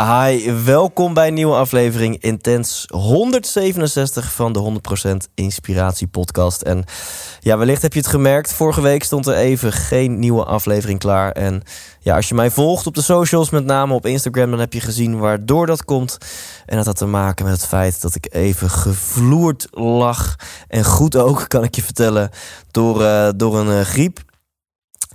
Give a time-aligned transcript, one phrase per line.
[0.00, 4.80] Hi, welkom bij een nieuwe aflevering Intens 167 van de
[5.28, 6.62] 100% Inspiratie Podcast.
[6.62, 6.84] En
[7.40, 11.32] ja, wellicht heb je het gemerkt, vorige week stond er even geen nieuwe aflevering klaar.
[11.32, 11.62] En
[12.00, 14.80] ja, als je mij volgt op de socials, met name op Instagram, dan heb je
[14.80, 16.18] gezien waardoor dat komt.
[16.66, 20.36] En dat had te maken met het feit dat ik even gevloerd lag.
[20.68, 22.30] En goed ook, kan ik je vertellen,
[22.70, 24.20] door, eh, door een eh, griep.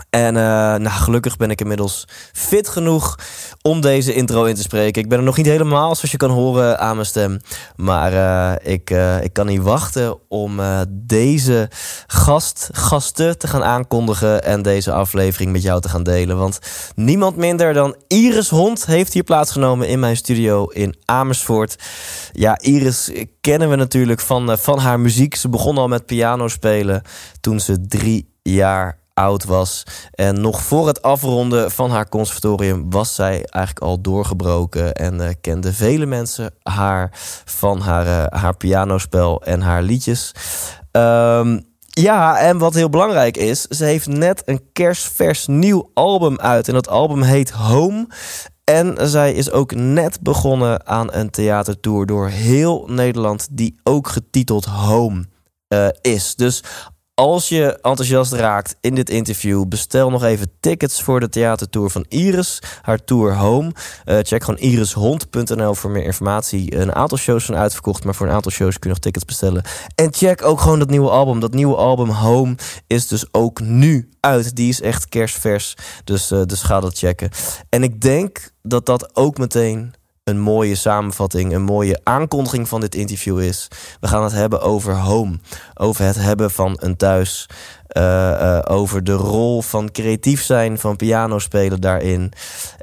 [0.10, 3.20] En eh, nou, gelukkig ben ik inmiddels fit genoeg
[3.62, 5.02] om deze intro in te spreken.
[5.02, 7.40] Ik ben er nog niet helemaal, zoals je kan horen aan mijn stem.
[7.76, 11.70] Maar eh, ik, eh, ik kan niet wachten om deze
[12.08, 14.44] gast, gasten te gaan aankondigen...
[14.44, 16.38] en deze aflevering met jou te gaan delen.
[16.38, 16.60] Want
[16.96, 21.76] niemand minder dan Iris Hond heeft hier plaatsgenomen in mijn studio in Amersfoort.
[22.32, 23.12] Ja, Iris
[23.42, 25.36] kennen we natuurlijk van, van haar muziek.
[25.36, 27.02] Ze begon al met piano spelen
[27.42, 29.84] toen ze drie jaar oud was.
[30.12, 34.94] En nog voor het afronden van haar conservatorium was zij eigenlijk al doorgebroken.
[34.94, 37.10] En uh, kenden vele mensen haar
[37.46, 40.32] van haar, uh, haar pianospel en haar liedjes.
[40.92, 46.68] Um, ja, en wat heel belangrijk is, ze heeft net een kerstvers nieuw album uit.
[46.68, 48.08] En dat album heet Home.
[48.64, 54.66] En zij is ook net begonnen aan een theatertour door heel Nederland, die ook getiteld
[54.66, 55.26] Home
[55.70, 56.36] uh, is.
[56.36, 56.64] Dus
[57.16, 62.06] als je enthousiast raakt in dit interview, bestel nog even tickets voor de theatertour van
[62.08, 63.72] Iris, haar tour Home.
[64.06, 66.76] Uh, check gewoon irishond.nl voor meer informatie.
[66.76, 69.64] Een aantal shows zijn uitverkocht, maar voor een aantal shows kun je nog tickets bestellen.
[69.96, 71.40] En check ook gewoon dat nieuwe album.
[71.40, 72.56] Dat nieuwe album Home
[72.88, 74.56] is dus ook nu uit.
[74.56, 77.30] Die is echt kerstvers, dus, uh, dus ga dat checken.
[77.70, 79.94] En ik denk dat dat ook meteen
[80.26, 83.68] een mooie samenvatting, een mooie aankondiging van dit interview is.
[84.00, 85.40] We gaan het hebben over home,
[85.74, 87.50] over het hebben van een thuis,
[87.98, 92.32] uh, uh, over de rol van creatief zijn, van piano spelen daarin.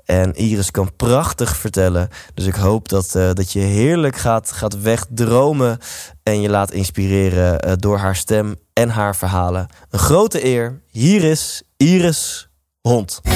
[0.04, 2.08] En Iris kan prachtig vertellen.
[2.34, 5.78] Dus ik hoop dat, uh, dat je heerlijk gaat, gaat wegdromen
[6.22, 9.66] en je laat inspireren door haar stem en haar verhalen.
[9.90, 10.80] Een grote eer.
[10.90, 12.48] Hier is Iris
[12.80, 13.20] Hond.
[13.24, 13.26] 100%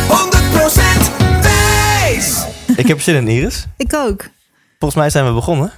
[1.41, 2.56] Thijs.
[2.83, 3.67] Ik heb zin in Iris.
[3.77, 4.29] Ik ook.
[4.79, 5.73] Volgens mij zijn we begonnen.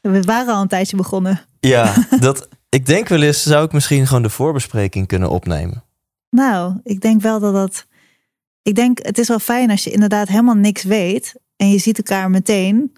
[0.00, 1.40] We waren al een tijdje begonnen.
[1.60, 5.84] Ja, dat, ik denk wel eens, zou ik misschien gewoon de voorbespreking kunnen opnemen?
[6.30, 7.86] Nou, ik denk wel dat dat...
[8.62, 11.34] Ik denk, het is wel fijn als je inderdaad helemaal niks weet...
[11.56, 12.96] en je ziet elkaar meteen...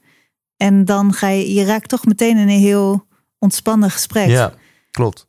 [0.56, 1.54] en dan ga je...
[1.54, 3.06] Je raakt toch meteen in een heel
[3.38, 4.28] ontspannen gesprek.
[4.28, 4.52] Ja,
[4.90, 5.25] klopt.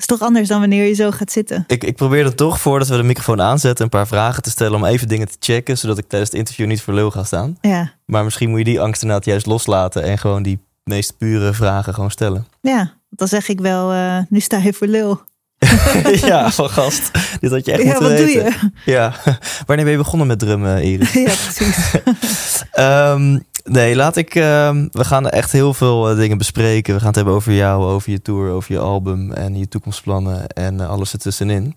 [0.00, 1.64] Is toch anders dan wanneer je zo gaat zitten.
[1.66, 3.84] Ik, ik probeerde toch voordat we de microfoon aanzetten...
[3.84, 5.78] een paar vragen te stellen om even dingen te checken...
[5.78, 7.56] zodat ik tijdens het interview niet voor lul ga staan.
[7.60, 7.92] Ja.
[8.06, 10.02] Maar misschien moet je die angst inderdaad juist loslaten...
[10.02, 12.46] en gewoon die meest pure vragen gewoon stellen.
[12.60, 15.20] Ja, dan zeg ik wel, uh, nu sta je voor lul.
[16.30, 17.10] ja, van gast.
[17.40, 18.42] Dit had je echt ja, moeten wat weten.
[18.42, 18.52] doe
[18.84, 18.92] je?
[18.92, 19.14] Ja.
[19.66, 21.12] Wanneer ben je begonnen met drummen, Iris?
[21.26, 22.64] ja, precies.
[22.78, 24.34] um, nee, laat ik...
[24.34, 26.92] Um, we gaan echt heel veel uh, dingen bespreken.
[26.92, 29.32] We gaan het hebben over jou, over je tour, over je album...
[29.32, 31.76] en je toekomstplannen en uh, alles ertussenin.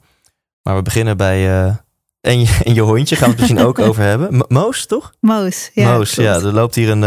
[0.61, 1.65] Maar we beginnen bij...
[1.65, 1.75] Uh,
[2.21, 4.37] en, je, en je hondje gaan we het misschien ook over hebben.
[4.37, 5.13] M Moos, toch?
[5.19, 5.91] Moos, ja.
[5.93, 6.33] Moos, ja.
[6.33, 7.01] Er loopt hier een,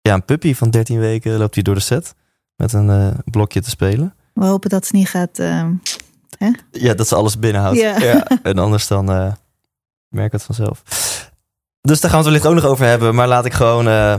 [0.00, 2.14] ja, een puppy van 13 weken loopt hier door de set...
[2.56, 4.14] met een blokje te spelen.
[4.34, 5.38] We hopen dat ze niet gaat...
[5.38, 5.66] Uh,
[6.38, 6.50] hè?
[6.70, 7.78] Ja, dat ze alles binnenhoudt.
[7.78, 7.98] Ja.
[7.98, 8.26] ja.
[8.42, 9.36] En anders dan
[10.08, 10.82] merk het vanzelf.
[11.80, 13.14] Dus daar gaan we het wellicht ook nog over hebben.
[13.14, 14.14] Maar laat ik gewoon uh,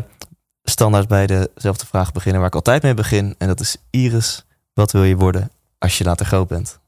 [0.64, 3.36] standaard bij dezelfde vraag beginnen waar ik altijd mee begin.
[3.38, 6.80] En dat is Iris, wat wil je worden als je later groot bent?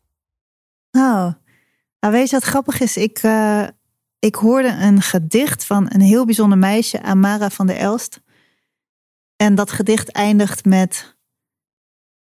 [0.92, 1.34] Nou,
[2.00, 2.98] nou weet je wat grappig is?
[2.98, 3.68] Ik, uh,
[4.20, 8.22] ik hoorde een gedicht van een heel bijzonder meisje, Amara van der Elst.
[9.35, 11.16] En dat gedicht eindigt met...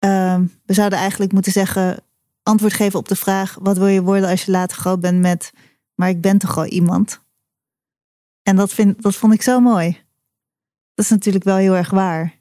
[0.04, 2.02] Uh, we zouden eigenlijk moeten zeggen,
[2.42, 5.52] antwoord geven op de vraag: wat wil je worden als je later groot bent met,
[5.94, 7.23] maar ik ben toch al iemand?
[8.44, 10.02] En dat, vind, dat vond ik zo mooi.
[10.94, 12.38] Dat is natuurlijk wel heel erg waar.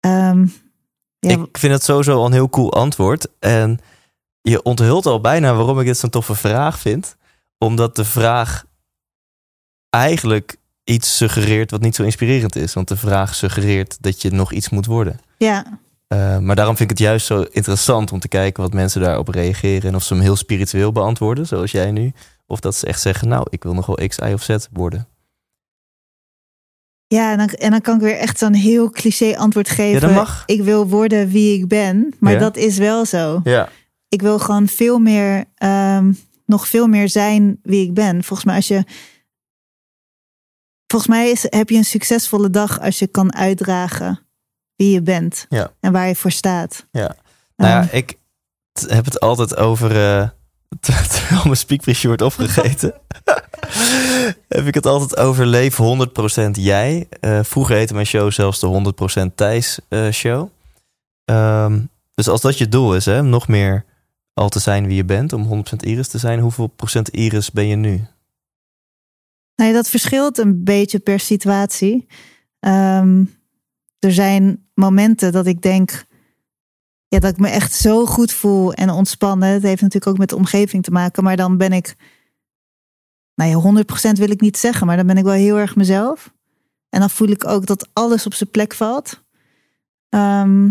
[0.00, 0.52] Um,
[1.18, 1.30] ja.
[1.30, 3.28] Ik vind het sowieso al een heel cool antwoord.
[3.38, 3.78] En
[4.40, 7.16] je onthult al bijna waarom ik dit zo'n toffe vraag vind.
[7.58, 8.64] Omdat de vraag
[9.90, 12.74] eigenlijk iets suggereert wat niet zo inspirerend is.
[12.74, 15.20] Want de vraag suggereert dat je nog iets moet worden.
[15.36, 15.78] Ja.
[16.06, 19.28] Eh, maar daarom vind ik het juist zo interessant om te kijken wat mensen daarop
[19.28, 19.88] reageren.
[19.88, 22.12] En of ze hem heel spiritueel beantwoorden, zoals jij nu.
[22.46, 25.08] Of dat ze echt zeggen, nou, ik wil nog wel X, Y of Z worden.
[27.06, 30.08] Ja, en dan, en dan kan ik weer echt zo'n heel cliché antwoord geven.
[30.08, 30.42] Ja, mag.
[30.46, 32.38] Ik wil worden wie ik ben, maar Ja.
[32.38, 33.40] dat is wel zo.
[33.44, 33.68] Ja.
[34.08, 36.12] Ik wil gewoon veel meer, ehm,
[36.46, 38.24] nog veel meer zijn wie ik ben.
[38.24, 38.84] Volgens mij als je,
[40.86, 44.20] volgens mij is, heb je een succesvolle dag als je kan uitdragen
[44.76, 45.72] wie je bent Ja.
[45.80, 46.86] en waar je voor staat.
[46.90, 47.16] Ja.
[47.56, 48.18] Nou ja, Ehm, ik
[48.88, 49.90] heb het altijd over.
[50.20, 50.28] eh,
[51.10, 52.94] terwijl mijn speakbriefje wordt opgegeten.
[54.48, 55.78] heb ik het altijd over leef
[56.46, 57.08] 100% jij.
[57.20, 58.66] Eh, vroeger heette mijn show zelfs de
[59.30, 60.48] 100% Thijs eh, show.
[61.24, 61.80] Ehm,
[62.14, 63.84] dus als dat je doel is, hè, nog meer
[64.34, 67.66] al te zijn wie je bent, om 100% Iris te zijn, hoeveel procent Iris ben
[67.66, 68.06] je nu?
[69.56, 72.06] Nee, dat verschilt een beetje per situatie.
[72.60, 73.24] Ehm,
[73.98, 76.04] er zijn momenten dat ik denk
[77.14, 79.48] ja, dat ik me echt zo goed voel en ontspannen.
[79.48, 81.96] Het heeft natuurlijk ook met de omgeving te maken, maar dan ben ik,
[83.34, 86.32] nou ja, 100% wil ik niet zeggen, maar dan ben ik wel heel erg mezelf.
[86.88, 89.22] En dan voel ik ook dat alles op zijn plek valt.
[90.08, 90.66] Ehm,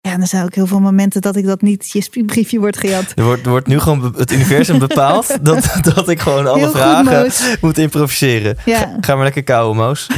[0.00, 2.78] ja, en er zijn ook heel veel momenten dat ik dat niet je speakbriefje wordt
[2.78, 3.12] gejat.
[3.14, 6.76] Er wordt, er wordt nu gewoon het universum bepaald dat, dat ik gewoon alle goed,
[6.76, 7.56] vragen Moos.
[7.60, 8.56] moet improviseren.
[8.64, 8.96] Ja.
[9.00, 10.06] Ga maar lekker kauwen, Moos.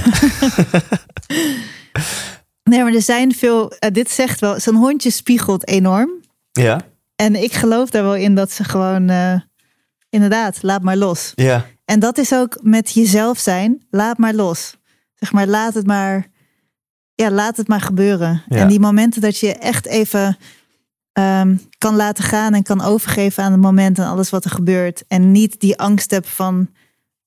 [2.64, 3.70] Nee, maar er zijn veel.
[3.72, 6.10] eh, dit zegt wel, zo'n hondje spiegelt enorm.
[6.52, 6.80] Ja,
[7.16, 9.40] En ik geloof daar wel in dat ze gewoon, eh,
[10.08, 11.32] inderdaad, laat maar los.
[11.34, 11.66] ja.
[11.84, 14.76] En dat is ook met jezelf zijn, laat maar los.
[15.14, 16.26] Zeg maar, laat het maar,
[17.14, 18.42] ja, laat het maar gebeuren.
[18.48, 18.56] Ja.
[18.56, 20.36] En die momenten dat je echt even
[21.12, 25.04] ehm, kan laten gaan en kan overgeven aan het moment en alles wat er gebeurt.
[25.08, 26.70] En niet die angst hebt van,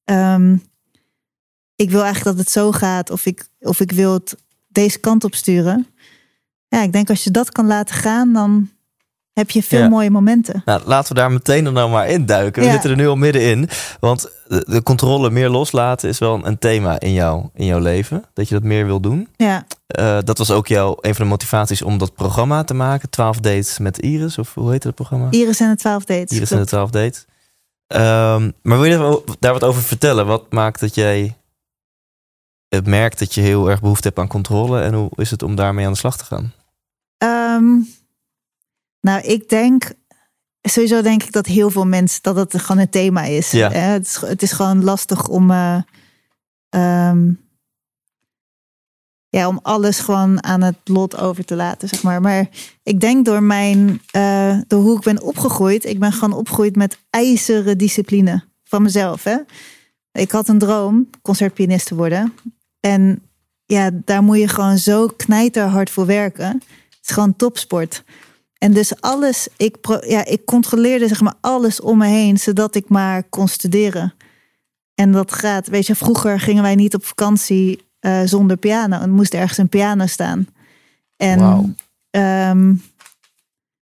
[0.04, 0.58] ehm,
[1.76, 4.36] ik wil eigenlijk dat het zo gaat of ik, of ik wil het
[4.84, 5.88] deze kant op sturen.
[6.68, 8.70] Ja, ik denk als je dat kan laten gaan, dan
[9.34, 9.90] heb je veel Ja.
[9.90, 10.62] mooie momenten.
[10.66, 12.62] Nou, laten we daar meteen dan nou maar induiken.
[12.62, 12.74] We Ja.
[12.74, 13.70] zitten er nu al middenin.
[14.00, 18.24] Want de, de controle meer loslaten is wel een, thema in, jou, in jouw leven.
[18.34, 19.28] Dat je dat meer wil doen.
[19.36, 23.10] Ja, Eh, dat was ook jouw, een van de motivaties om dat programma te maken.
[23.10, 24.38] 12 dates met Iris.
[24.38, 25.28] Of hoe heet dat programma?
[25.30, 26.38] Iris en de 12 dates.
[26.38, 26.90] Iris en de klopt.
[26.90, 27.26] 12 dates.
[27.88, 30.26] Ehm, maar wil je daar- wat over vertellen?
[30.26, 31.36] Wat maakt dat jij
[32.84, 34.82] merkt dat je heel erg behoefte hebt aan controle?
[34.82, 36.54] En hoe is het om daarmee aan de slag te gaan?
[37.18, 37.80] Ehm,
[39.02, 39.92] nou, ik denk
[40.62, 43.52] sowieso denk ik dat heel veel mensen dat het gewoon een thema is.
[43.52, 43.72] Ja.
[43.72, 45.82] Eh, het, is het is gewoon lastig om, eh,
[46.70, 47.32] ehm,
[49.30, 52.22] ja, om alles gewoon aan het lot over te laten, zeg maar.
[52.22, 52.50] Maar
[52.84, 56.98] ik denk door mijn, eh, door hoe ik ben opgegroeid, ik ben gewoon opgegroeid met
[57.10, 59.24] ijzeren discipline van mezelf.
[59.24, 59.38] Hè?
[60.12, 62.34] Ik had een droom concertpianist te worden.
[62.88, 63.22] En
[63.66, 66.48] ja, daar moet je gewoon zo knijterhard voor werken.
[66.50, 68.04] Het is gewoon topsport.
[68.58, 72.90] En dus alles, ik, ja, ik controleerde zeg maar alles om me heen, zodat ik
[72.90, 74.14] maar kon studeren.
[74.96, 78.96] En dat gaat, weet je, vroeger gingen wij niet op vakantie eh, zonder piano.
[78.96, 80.48] En er moest ergens een piano staan.
[81.16, 81.76] En
[82.10, 82.74] ehm,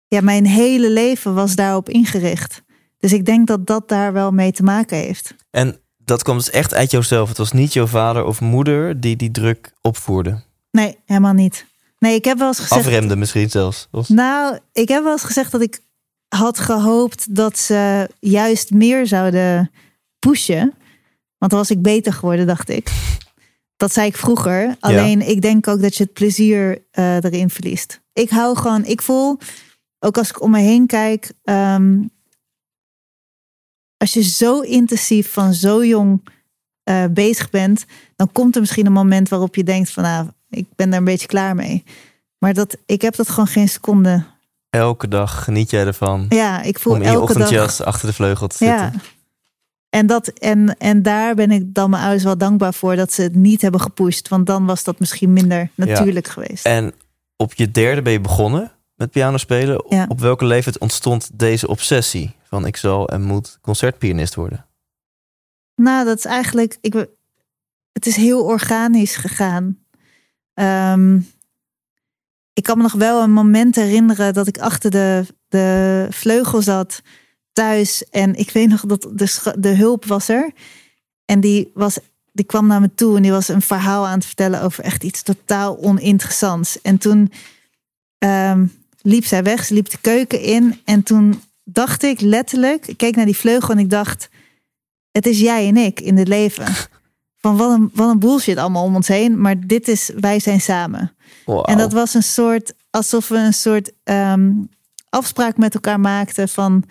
[0.07, 2.63] ja, mijn hele leven was daarop ingericht.
[2.97, 5.35] Dus ik denk dat dat daar wel mee te maken heeft.
[5.49, 7.27] En dat kwam dus echt uit jouzelf.
[7.29, 10.41] Het was niet jouw vader of moeder die die druk opvoerde.
[10.71, 11.65] Nee, helemaal niet.
[11.99, 12.81] Nee, ik heb wel eens gezegd.
[12.85, 13.87] Afremde misschien zelfs.
[13.91, 15.79] Of- Nou, ik heb wel eens gezegd dat ik
[16.27, 19.71] had gehoopt dat ze juist meer zouden
[20.19, 20.73] pushen.
[21.37, 22.91] Want dan was ik beter geworden, dacht ik.
[23.77, 24.75] Dat zei ik vroeger.
[24.79, 28.01] Alleen ik denk ook dat je het plezier eh, erin verliest.
[28.13, 29.37] Ik hou gewoon, ik voel,
[29.99, 32.01] ook als ik om me heen kijk, ehm,
[33.97, 36.29] als je zo intensief van zo jong
[36.83, 37.85] eh, bezig bent,
[38.15, 41.03] dan komt er misschien een moment waarop je denkt van, nou, ik ben er een
[41.03, 41.83] beetje klaar mee.
[42.37, 44.23] Maar dat, ik heb dat gewoon geen seconde.
[44.69, 47.83] Elke dag geniet jij ervan Ja, ik voel om in je dag.
[47.83, 48.77] achter de vleugel te zitten.
[48.77, 48.91] Ja.
[49.89, 53.21] En, dat, en, en daar ben ik dan mijn ouders wel dankbaar voor dat ze
[53.21, 54.27] het niet hebben gepusht.
[54.27, 56.65] Want dan was dat misschien minder natuurlijk geweest.
[56.65, 56.93] En
[57.35, 59.85] op je derde ben je begonnen met piano spelen.
[59.89, 60.05] Ja.
[60.07, 64.65] Op welke leeftijd ontstond deze obsessie ik zal en moet concertpianist worden?
[65.75, 66.77] Nou, dat is eigenlijk.
[66.81, 66.93] Ik,
[67.91, 69.79] het is heel organisch gegaan.
[70.53, 71.19] Ehm,
[72.53, 77.01] ik kan me nog wel een moment herinneren dat ik achter de, de vleugel zat
[77.53, 78.09] thuis.
[78.09, 80.51] En ik weet nog dat de, de hulp was er.
[81.25, 81.99] En die, was,
[82.31, 85.03] die kwam naar me toe en die was een verhaal aan het vertellen over echt
[85.03, 86.81] iets totaal oninteressants.
[86.81, 87.31] En toen
[88.17, 88.65] ehm,
[89.01, 90.81] liep zij weg, ze liep de keuken in.
[90.85, 94.29] En toen dacht ik letterlijk, ik keek naar die vleugel en ik dacht
[95.11, 96.65] het is jij en ik in het leven.
[97.45, 99.41] van wat een, wat een bullshit allemaal om ons heen.
[99.41, 101.15] Maar dit is, wij zijn samen.
[101.63, 104.51] En dat was een soort, alsof we een soort ehm,
[105.09, 106.83] afspraak met elkaar maakten van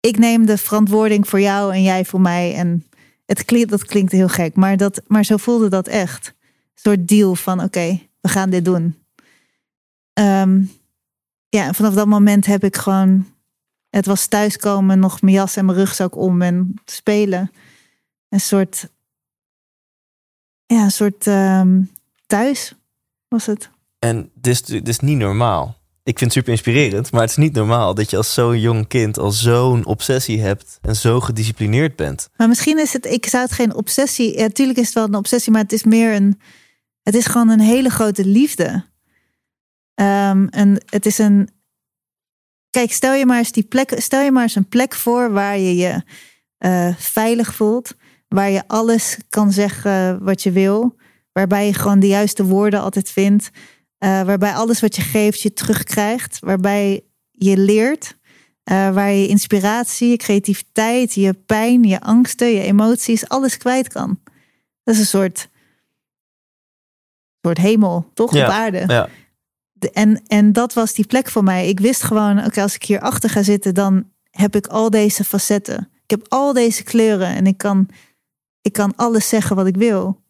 [0.00, 2.54] ik neem de verantwoording voor jou en jij voor mij.
[2.54, 2.86] En
[3.26, 6.26] het klinkt, dat klinkt heel gek, maar, dat, maar zo voelde dat echt.
[6.26, 8.98] Een soort deal van oké, we gaan dit doen.
[10.12, 10.62] Ehm,
[11.48, 13.26] ja, en vanaf dat moment heb ik gewoon,
[13.94, 17.52] het was thuiskomen, nog mijn jas en mijn rugzak om en spelen.
[18.28, 18.88] Een soort,
[20.66, 21.82] ja, een soort ehm,
[22.26, 22.74] thuis
[23.28, 23.70] was het.
[23.98, 25.76] En dit is, dit is niet normaal.
[26.02, 28.86] Ik vind het super inspirerend, maar het is niet normaal dat je als zo'n jong
[28.86, 32.28] kind al zo'n obsessie hebt en zo gedisciplineerd bent.
[32.36, 35.14] Maar misschien is het, ik zou het geen obsessie, ja, natuurlijk is het wel een
[35.14, 36.40] obsessie, maar het is meer een,
[37.02, 38.84] het is gewoon een hele grote liefde.
[39.94, 41.48] Ehm, en het is een,
[42.74, 45.58] kijk, stel je maar eens die plek, stel je maar eens een plek voor waar
[45.58, 46.02] je je
[46.58, 47.94] eh, veilig voelt,
[48.28, 50.96] waar je alles kan zeggen wat je wil,
[51.32, 53.50] waarbij je gewoon de juiste woorden altijd vindt,
[53.98, 58.16] eh, waarbij alles wat je geeft je terugkrijgt, waarbij je leert,
[58.64, 64.20] eh, waar je inspiratie, je creativiteit, je pijn, je angsten, je emoties, alles kwijt kan.
[64.82, 65.48] Dat is een soort,
[67.40, 68.34] soort hemel, toch?
[68.34, 68.84] Ja, Op aarde.
[68.86, 69.08] Ja,
[69.92, 71.68] En, en dat was die plek voor mij.
[71.68, 75.24] Ik wist gewoon, oké, als ik hier achter ga zitten, dan heb ik al deze
[75.24, 75.90] facetten.
[76.04, 77.88] Ik heb al deze kleuren en ik kan,
[78.60, 80.22] ik kan alles zeggen wat ik wil.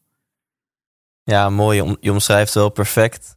[1.22, 1.76] ja mooi.
[1.76, 3.36] Je om- Je omschrijft wel perfect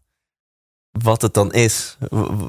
[1.03, 1.97] wat het dan is.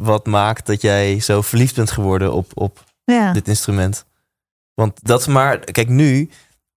[0.00, 4.04] Wat maakt dat jij zo verliefd bent geworden op, op Ja, dit instrument.
[4.74, 6.30] Want dat is maar, kijk nu,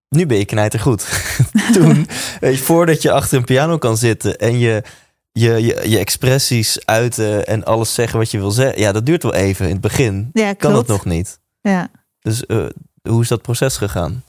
[0.09, 1.07] nu ben je knijtergoed.
[1.73, 2.07] Toen,
[2.39, 4.83] weet je, voordat je achter een piano kan zitten en je,
[5.31, 8.79] je, je, je expressies uiten en alles zeggen wat je wil zeggen.
[8.79, 9.65] Ja, dat duurt wel even.
[9.65, 11.39] In het begin ja kan het nog niet.
[11.61, 11.89] Ja.
[12.19, 12.65] Dus eh,
[13.01, 14.23] hoe is dat proces gegaan?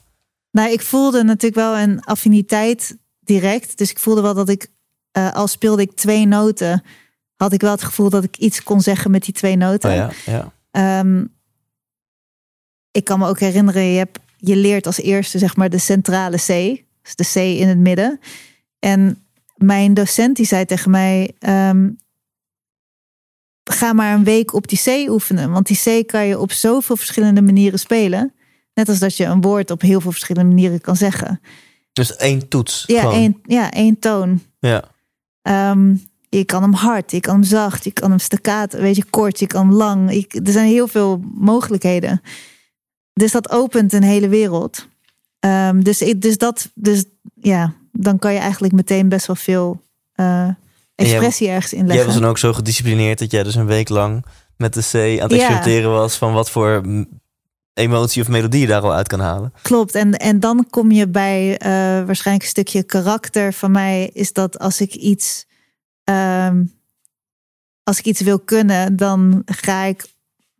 [0.51, 3.77] Nou, ik voelde natuurlijk wel een affiniteit direct.
[3.77, 4.67] Dus ik voelde wel dat ik,
[5.11, 6.83] eh al speelde ik twee noten,
[7.35, 9.89] had ik wel het gevoel dat ik iets kon zeggen met die twee noten.
[9.89, 10.51] Oh ja, ja.
[10.71, 11.25] Ehm,
[12.91, 16.37] ik kan me ook herinneren, je, hebt, je leert als eerste zeg maar de centrale
[16.37, 16.81] C.
[17.01, 18.19] Dus de C in het midden.
[18.79, 19.23] En
[19.65, 21.89] mijn docent die zei tegen mij, ehm,
[23.63, 25.51] ga maar een week op die C oefenen.
[25.51, 28.33] Want die C kan je op zoveel verschillende manieren spelen.
[28.73, 31.41] Net als dat je een woord op heel veel verschillende manieren kan zeggen.
[31.93, 32.83] Dus één toets.
[32.87, 33.15] Ja, gewoon.
[33.15, 34.41] één, ja één toon.
[34.59, 34.83] Ja.
[35.41, 35.95] Ehm,
[36.29, 39.39] je kan hem hard, je kan hem zacht, je kan hem staccato, weet je, kort,
[39.39, 40.11] je kan hem lang.
[40.11, 42.21] Ik, er zijn heel veel mogelijkheden.
[43.13, 44.87] Dus dat opent een hele wereld.
[45.39, 49.81] Ehm, dus, ik, dus dat, dus ja, dan kan je eigenlijk meteen best wel veel
[50.13, 50.49] eh,
[50.95, 52.05] expressie ergens Jij inleggen.
[52.05, 54.25] was dan ook zo gedisciplineerd dat jij dus een week lang
[54.57, 55.25] met de C aan het Ja.
[55.37, 57.21] experimenteren was van wat voor mm,
[57.73, 59.53] emotie of melodie je daar al uit kan halen.
[59.61, 59.95] Klopt.
[59.95, 61.69] En, en dan kom je bij eh,
[62.05, 64.09] waarschijnlijk een stukje karakter van mij.
[64.13, 65.45] Is dat als ik iets.
[66.03, 66.63] ehm,
[67.83, 70.05] als ik iets wil kunnen, dan ga ik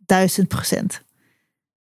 [0.06, 1.02] duizend procent.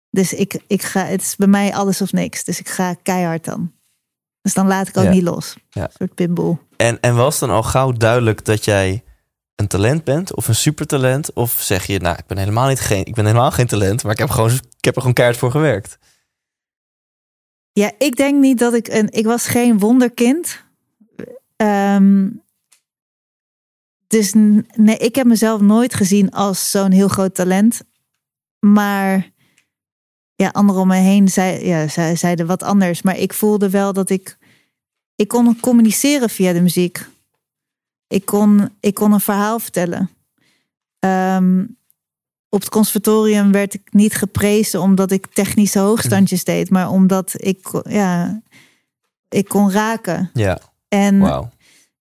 [0.09, 2.43] Dus ik, ik ga, het is bij mij alles of niks.
[2.43, 3.71] Dus ik ga keihard dan.
[4.43, 5.09] Dus dan laat ik ook Ja.
[5.09, 5.55] niet los.
[5.69, 5.83] Ja.
[5.83, 6.57] Een soort pitbull.
[6.77, 9.03] En, en was dan al gauw duidelijk dat jij
[9.55, 11.33] een talent bent of een supertalent?
[11.33, 14.11] Of zeg je, nou, ik ben helemaal, niet geen, ik ben helemaal geen talent, maar
[14.11, 15.97] ik heb, gewoon, ik heb er gewoon keihard voor gewerkt.
[17.71, 19.11] Ja, ik denk niet dat ik een.
[19.11, 20.63] Ik was geen wonderkind.
[21.55, 22.29] Ehm,
[24.07, 24.33] dus
[24.75, 27.81] nee, ik heb mezelf nooit gezien als zo'n heel groot talent.
[28.59, 29.31] Maar
[30.35, 33.01] ja, anderen om me heen zei, ja, zei, zeiden wat anders.
[33.01, 34.37] Maar ik voelde wel dat ik.
[35.15, 37.05] Ik kon communiceren via de muziek.
[38.07, 40.09] Ik kon, ik kon een verhaal vertellen.
[40.99, 41.65] Ehm,
[42.49, 47.81] op het conservatorium werd ik niet geprezen omdat ik technische hoogstandjes deed, maar omdat ik,
[47.89, 48.41] ja,
[49.29, 50.29] ik kon raken.
[50.33, 51.49] Ja, En wauw.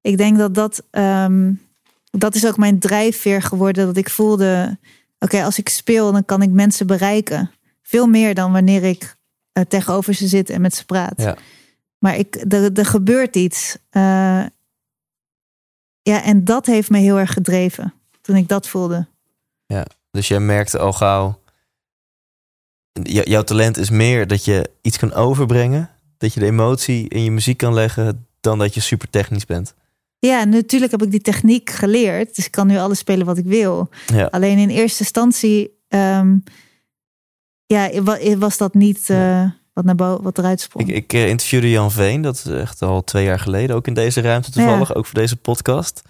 [0.02, 1.54] ik denk dat dat, ehm,
[2.12, 3.86] dat is ook mijn drijfveer geworden.
[3.86, 4.78] Dat ik voelde,
[5.20, 7.52] oké, als ik speel, dan kan ik mensen bereiken.
[7.92, 9.16] Veel meer dan wanneer ik
[9.52, 11.14] eh, tegenover ze zit en met ze praat.
[11.16, 11.38] Ja.
[11.98, 13.78] Maar ik, er, er gebeurt iets.
[13.90, 14.46] Eh,
[16.02, 19.08] ja, en dat heeft me heel erg gedreven toen ik dat voelde.
[20.12, 21.42] Dus jij merkte al gauw,
[23.04, 27.32] jouw talent is meer dat je iets kan overbrengen, dat je de emotie in je
[27.32, 29.74] muziek kan leggen, dan dat je super technisch bent.
[30.20, 32.36] Ja, natuurlijk heb ik die techniek geleerd.
[32.36, 33.90] Dus ik kan nu alles spelen wat ik wil.
[34.06, 34.26] Ja.
[34.26, 36.38] Alleen in eerste instantie ehm,
[37.72, 40.90] ja, wa- was dat niet eh, wat, naar boven, wat eruit sprong.
[40.90, 43.94] Ik, ik eh, interviewde Jan Veen, dat is echt al twee jaar geleden, ook in
[43.94, 46.02] deze ruimte toevallig, ook voor deze podcast.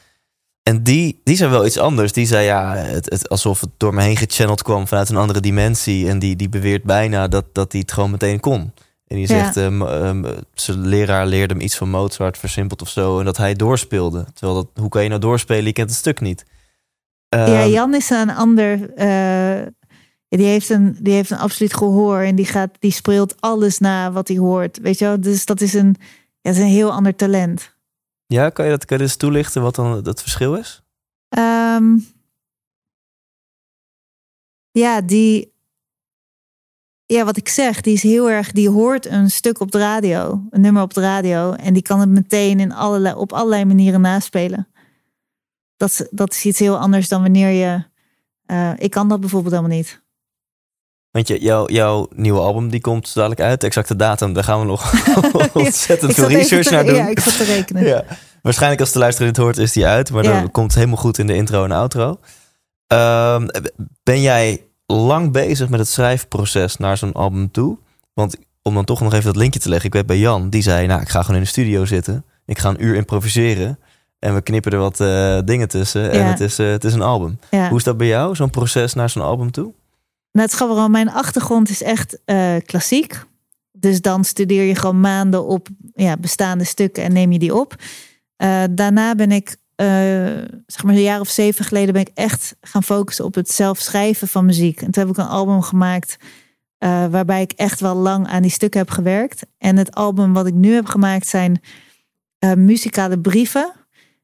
[0.64, 2.12] En die, die zei wel iets anders.
[2.14, 5.40] Die zei ja, het, het, alsof het door me heen gechanneld kwam vanuit een andere
[5.40, 6.10] dimensie.
[6.10, 8.60] En die, die beweert bijna dat, dat hij het gewoon meteen kon.
[9.08, 9.26] En die Ja.
[9.28, 13.20] zegt, eh, mo- ehm, zijn leraar leerde hem iets van Mozart, versimpeld of zo.
[13.20, 14.26] En dat hij doorspeelde.
[14.34, 15.66] Terwijl, dat, hoe kan je nou doorspelen?
[15.66, 16.46] Je kent het stuk niet.
[17.30, 18.94] ja, Ehm, Jan is een ander.
[18.96, 19.68] eh,
[20.38, 22.20] die, heeft een, die heeft een absoluut gehoor.
[22.20, 24.78] En die, gaat, die speelt alles na wat hij hoort.
[24.80, 25.22] Weet je wel?
[25.22, 26.04] Dus dat is een, ja,
[26.42, 27.76] dat is een heel ander talent.
[28.26, 30.82] Ja, kan je dat kan je toelichten wat dan het verschil is?
[31.30, 31.98] Ehm,
[34.72, 35.50] ja, die.
[37.06, 38.52] Ja, wat ik zeg, die is heel erg.
[38.52, 41.54] Die hoort een stuk op de radio, een nummer op de radio.
[41.54, 44.68] En die kan het meteen in allerlei, op allerlei manieren naspelen.
[45.78, 47.84] Dat, is- dat is iets heel anders dan wanneer je.
[48.46, 50.01] eh, ik kan dat bijvoorbeeld helemaal niet.
[51.12, 53.62] Want je, jouw, jouw nieuwe album die komt dadelijk uit.
[53.62, 54.94] De exacte datum, daar gaan we nog
[55.54, 56.96] ontzettend veel research te- naar doen.
[56.96, 57.84] Ja, ik zat te rekenen.
[57.94, 58.04] Ja.
[58.42, 60.12] Waarschijnlijk als de luisteraar dit hoort is die uit.
[60.12, 60.42] Maar Ja.
[60.42, 62.20] dat komt helemaal goed in de intro en outro.
[62.88, 63.48] Ehm,
[64.04, 67.78] ben jij lang bezig met het schrijfproces naar zo'n album toe?
[68.14, 69.88] Want om dan toch nog even dat linkje te leggen.
[69.88, 72.26] Ik weet bij Jan, die zei, nou ik ga gewoon in de studio zitten.
[72.46, 73.80] Ik ga een uur improviseren.
[74.20, 76.12] En we knippen er wat eh, dingen tussen.
[76.12, 76.26] En Ja.
[76.26, 77.40] het is, eh, het is een album.
[77.52, 77.68] Ja.
[77.70, 79.74] Hoe is dat bij jou, zo'n proces naar zo'n album toe?
[80.32, 83.24] Nou, het grappige, mijn achtergrond is echt eh, klassiek.
[83.72, 87.76] Dus dan studeer je gewoon maanden op ja, bestaande stukken en neem je die op.
[88.36, 89.88] Eh, daarna ben ik, eh,
[90.66, 93.80] zeg maar een jaar of zeven geleden, ben ik echt gaan focussen op het zelf
[93.80, 94.82] schrijven van muziek.
[94.82, 96.18] En toen heb ik een album gemaakt
[97.10, 99.46] waarbij ik echt wel lang aan die stukken heb gewerkt.
[99.58, 101.62] En het album wat ik nu heb gemaakt zijn
[102.56, 103.74] muzikale brieven.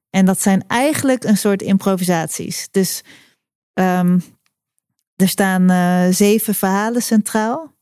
[0.10, 2.68] En dat zijn eigenlijk een soort improvisaties.
[2.72, 3.04] Dus
[3.74, 4.20] ehm,
[5.17, 7.75] er staan eh, zeven verhalen centraal.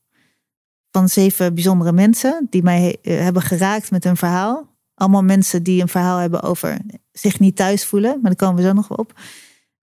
[0.91, 4.77] Van zeven bijzondere mensen die mij eh, hebben geraakt met hun verhaal.
[4.93, 6.77] Allemaal mensen die een verhaal hebben over
[7.11, 8.11] zich niet thuis voelen.
[8.11, 9.19] Maar daar komen we zo nog op.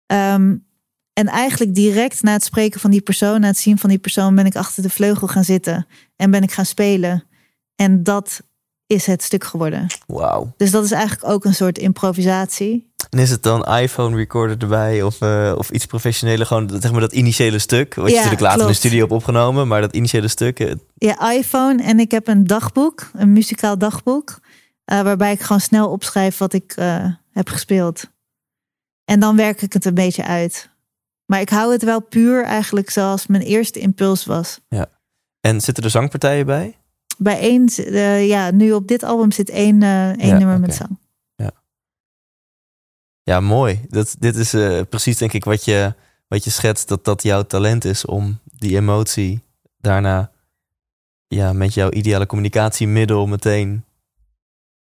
[0.06, 0.56] Ehm,
[1.12, 4.35] en eigenlijk direct na het spreken van die persoon, na het zien van die persoon,
[4.35, 5.87] ben ik achter de vleugel gaan zitten.
[6.16, 7.25] En ben ik gaan spelen.
[7.75, 8.42] En dat
[8.93, 9.87] is het stuk geworden.
[10.07, 10.53] Wauw.
[10.57, 12.91] Dus dat is eigenlijk ook een soort improvisatie.
[13.11, 16.47] En is het dan iPhone recorder erbij of, eh, of iets professioneler?
[16.47, 17.95] Gewoon zeg maar dat initiële stuk.
[17.95, 19.69] Wat je Ja, natuurlijk later in de studio hebt opgenomen.
[19.69, 20.61] Maar dat initiële stuk.
[20.61, 24.39] eh, Ja, iPhone en ik heb een dagboek, een muzikaal dagboek,
[24.85, 26.75] eh, waarbij ik gewoon snel opschrijf wat ik
[27.33, 28.11] heb gespeeld.
[29.05, 30.71] En dan werk ik het een beetje uit.
[31.26, 34.61] Maar ik hou het wel puur eigenlijk zoals mijn eerste impuls was.
[35.41, 36.76] En zitten er zangpartijen bij?
[37.23, 40.75] Bij één, eh, ja, nu op dit album zit één, eh, één Ja, nummer met
[40.75, 41.00] zang.
[43.25, 43.80] Ja, mooi.
[43.89, 45.95] Dat, dit is eh, precies denk ik wat je,
[46.28, 46.89] wat je schetst.
[46.89, 49.43] Dat dat jouw talent is om die emotie
[49.78, 50.30] daarna
[51.28, 53.85] ja, met jouw ideale communicatiemiddel meteen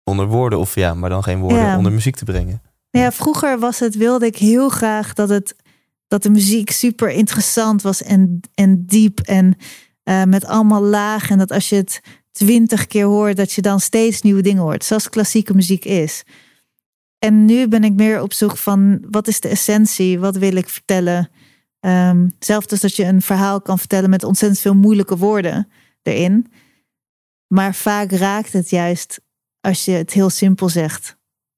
[0.04, 0.58] onder woorden.
[0.58, 1.76] Of ja, maar dan geen woorden Ja.
[1.76, 2.62] onder muziek te brengen.
[2.90, 5.56] Ja, vroeger was het, wilde ik heel graag dat, het,
[6.08, 9.56] dat de muziek super interessant was en, en diep en
[10.28, 11.30] met allemaal laag.
[11.30, 12.00] En dat als je het
[12.32, 14.84] twintig keer hoort, dat je dan steeds nieuwe dingen hoort.
[14.84, 16.22] Zoals klassieke muziek is.
[17.18, 20.18] En nu ben ik meer op zoek van wat is de essentie?
[20.20, 21.30] Wat wil ik vertellen?
[21.80, 25.68] Ehm zelfs dus dat je een verhaal kan vertellen met ontzettend veel moeilijke woorden
[26.02, 26.52] erin.
[27.46, 29.20] Maar vaak raakt het juist
[29.60, 31.16] als je het heel simpel zegt.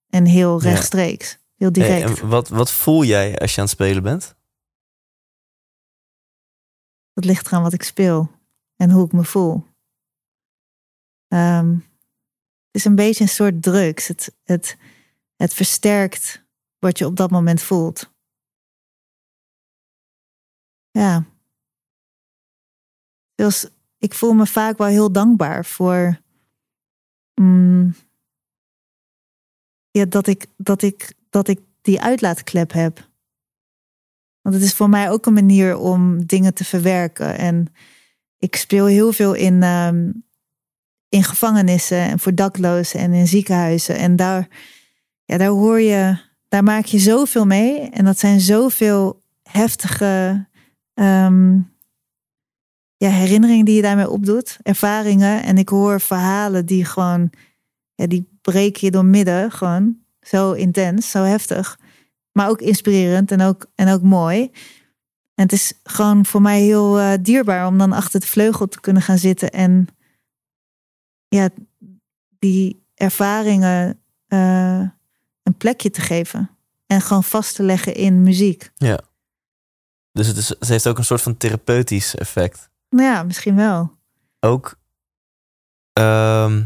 [0.09, 0.71] En heel Ja.
[0.71, 1.39] rechtstreeks.
[1.57, 2.21] Heel Hey, direct.
[2.21, 4.35] en wat, wat voel jij als je aan het spelen bent?
[7.13, 8.31] Dat ligt eraan wat ik speel.
[8.77, 9.65] En hoe ik me voel.
[11.35, 11.73] Ehm,
[12.67, 14.09] het is een beetje een soort drugs.
[14.09, 14.77] Het, het,
[15.37, 16.45] het versterkt
[16.79, 18.13] wat je op dat moment voelt.
[20.91, 21.25] Ja.
[23.99, 26.21] Ik voel me vaak wel heel dankbaar voor.
[27.35, 27.95] mm,
[29.91, 33.11] ja, dat ik, dat, ik, dat ik die uitlaatklep heb.
[34.41, 37.39] Want het is voor mij ook een manier om dingen te verwerken.
[37.39, 37.75] En
[38.39, 40.11] ik speel heel veel in, ehm,
[41.15, 43.97] in gevangenissen en voor daklozen en in ziekenhuizen.
[43.97, 44.49] En daar,
[45.25, 46.17] ja, daar hoor je,
[46.49, 47.91] daar maak je zoveel mee.
[47.91, 50.47] En dat zijn zoveel heftige
[50.95, 51.55] ehm,
[52.97, 55.43] ja, herinneringen die je daarmee opdoet, ervaringen.
[55.43, 57.31] En ik hoor verhalen die gewoon,
[57.95, 59.51] ja, die breken je door midden.
[59.51, 61.79] Gewoon zo intens, zo heftig.
[62.33, 64.51] Maar ook inspirerend en ook, en ook mooi.
[65.35, 68.81] En het is gewoon voor mij heel eh, dierbaar om dan achter de vleugel te
[68.81, 69.89] kunnen gaan zitten en
[71.35, 71.49] ja,
[72.39, 74.81] die ervaringen eh,
[75.43, 76.51] een plekje te geven.
[76.87, 78.71] En gewoon vast te leggen in muziek.
[80.13, 82.71] Dus het, is, het heeft ook een soort van therapeutisch effect.
[82.91, 83.93] Nou ja, misschien wel.
[84.41, 84.79] Ook,
[85.93, 86.65] ehm,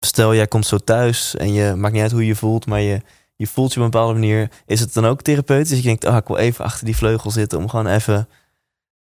[0.00, 3.00] stel jij komt zo thuis en je maakt niet uit hoe je voelt, maar je,
[3.36, 4.50] je voelt je op een bepaalde manier.
[4.66, 5.76] Is het dan ook therapeutisch?
[5.76, 8.28] Je denkt, ah, ik wil even achter die vleugel zitten om gewoon even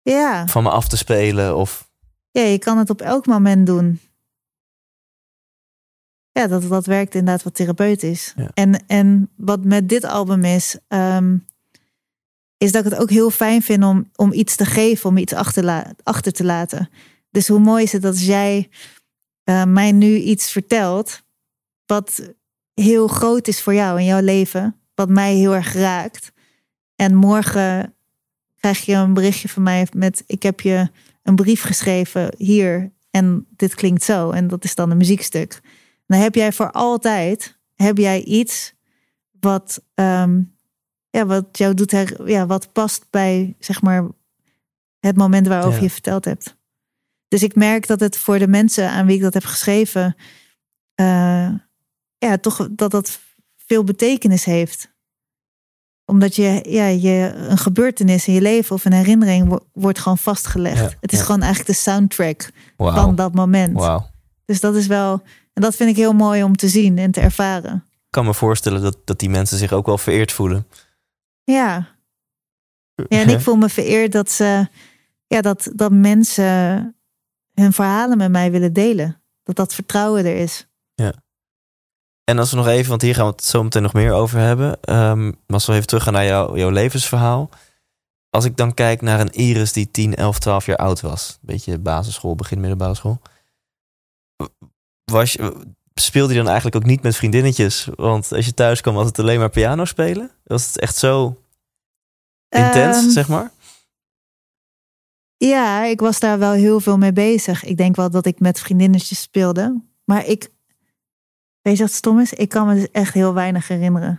[0.02, 1.56] Ja, van me af te spelen.
[1.56, 1.90] Of
[2.30, 4.00] ja, je kan het op elk moment doen.
[6.32, 8.32] Ja, dat, dat werkt inderdaad wat therapeutisch.
[8.36, 8.50] Ja.
[8.54, 11.36] En, en wat met dit album is, ehm,
[12.56, 15.32] is dat ik het ook heel fijn vind om, om iets te geven, om iets
[15.32, 16.90] achter, achter te laten.
[17.30, 18.68] Dus hoe mooi is het dat als jij
[19.44, 21.22] eh, mij nu iets vertelt,
[21.86, 22.32] wat
[22.74, 26.32] heel groot is voor jou in jouw leven, wat mij heel erg raakt.
[26.96, 27.94] En morgen
[28.56, 30.90] krijg je een berichtje van mij met: Ik heb je
[31.22, 34.30] een brief geschreven hier en dit klinkt zo.
[34.30, 35.60] En dat is dan een muziekstuk.
[36.10, 38.74] Dan heb jij voor altijd heb jij iets
[39.40, 40.42] wat, ehm,
[41.10, 44.06] ja, wat jou doet, her, ja, wat past bij zeg maar
[44.98, 45.82] het moment waarover Ja.
[45.84, 46.56] je verteld hebt.
[47.28, 50.16] Dus ik merk dat het voor de mensen aan wie ik dat heb geschreven,
[50.94, 51.50] eh,
[52.18, 53.20] ja, toch dat dat
[53.56, 54.92] veel betekenis heeft
[56.04, 60.18] omdat je, ja, je een gebeurtenis in je leven of een herinnering wo- wordt gewoon
[60.18, 60.78] vastgelegd.
[60.90, 61.24] Ja, het is ja.
[61.24, 63.72] gewoon eigenlijk de soundtrack van dat moment.
[63.78, 64.08] Wauw.
[64.44, 65.22] Dus dat is wel,
[65.60, 67.74] en dat vind ik heel mooi om te zien en te ervaren.
[67.74, 70.66] Ik kan me voorstellen dat, dat die mensen zich ook wel vereerd voelen.
[71.44, 71.88] Ja.
[72.94, 74.68] Ja, en ik voel me vereerd dat ze,
[75.26, 76.44] ja, dat, dat mensen
[77.54, 79.22] hun verhalen met mij willen delen.
[79.42, 80.68] Dat dat vertrouwen er is.
[82.24, 84.38] En als we nog even, want hier gaan we het zo meteen nog meer over
[84.38, 84.78] hebben.
[84.86, 87.50] maar als we even teruggaan naar jou, jouw levensverhaal.
[88.28, 91.38] Als ik dan kijk naar een Iris die 10, 11, 12 jaar oud was.
[91.40, 93.20] Beetje basisschool, begin middelbare school.
[95.10, 97.88] Was je, speelde je dan eigenlijk ook niet met vriendinnetjes?
[97.94, 100.30] Want als je thuis kwam, was het alleen maar piano spelen?
[100.44, 101.42] Was het echt zo
[102.48, 103.50] intens, Ehm, zeg maar?
[105.36, 107.64] Ja, ik was daar wel heel veel mee bezig.
[107.64, 109.80] Ik denk wel dat ik met vriendinnetjes speelde.
[110.04, 110.50] Maar ik,
[111.62, 112.32] weet je wat stom is?
[112.32, 114.12] Ik kan me dus echt heel weinig herinneren.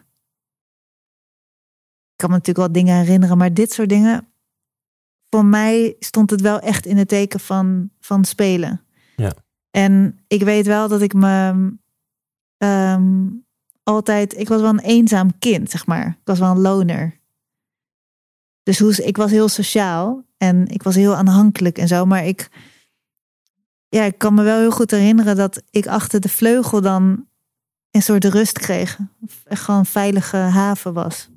[2.11, 4.27] Ik kan me natuurlijk wel dingen herinneren, maar dit soort dingen.
[5.29, 8.81] Voor mij stond het wel echt in het teken van, van spelen.
[9.15, 9.33] Ja.
[9.71, 11.71] En ik weet wel dat ik me
[12.57, 13.27] ehm,
[13.83, 14.37] altijd.
[14.37, 16.07] Ik was wel een eenzaam kind, zeg maar.
[16.07, 17.19] Ik was wel een loner.
[18.63, 22.05] Dus hoe, ik was heel sociaal en ik was heel aanhankelijk en zo.
[22.05, 22.49] Maar ik,
[23.89, 27.27] ja, ik kan me wel heel goed herinneren dat ik achter de vleugel dan
[27.91, 28.97] een soort rust kreeg.
[29.45, 31.29] Gewoon veilige haven was.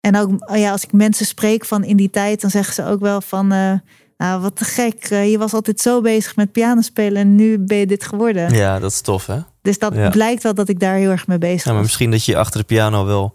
[0.00, 3.00] En ook ja, als ik mensen spreek van in die tijd, dan zeggen ze ook
[3.00, 3.52] wel van...
[3.52, 3.78] eh,
[4.18, 5.04] nou, wat te gek.
[5.04, 8.50] eh, je was altijd zo bezig met pianospelen en nu ben je dit geworden.
[8.54, 9.38] Ja, dat is tof, hè?
[9.62, 10.08] Dus dat Ja.
[10.10, 11.82] blijkt wel dat ik daar heel erg mee bezig Ja, maar was.
[11.86, 13.34] misschien dat je achter de piano wel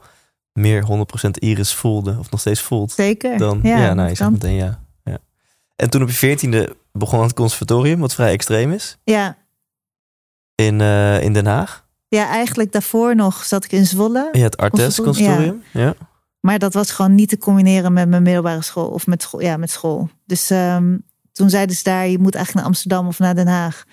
[0.54, 2.16] meer 100% Iris voelde.
[2.20, 2.92] Of nog steeds voelt.
[2.92, 3.38] Zeker.
[3.38, 4.80] Dan, ja, nou, je zegt meteen ja.
[5.04, 5.18] ja.
[5.76, 9.38] En toen op je veertiende begon het conservatorium, wat vrij extreem is, ja.
[10.56, 11.86] in, eh, in Den Haag.
[12.08, 14.30] ja, eigenlijk daarvoor nog zat ik in Zwolle.
[14.32, 15.64] Ja, het Artes conservatorium.
[15.74, 15.94] Ja.
[16.46, 19.42] Maar dat was gewoon niet te combineren met mijn middelbare school of met school.
[19.42, 20.10] Ja, met school.
[20.26, 20.98] Dus ehm,
[21.32, 23.84] toen zeiden ze daar, je moet eigenlijk naar Amsterdam of naar Den Haag.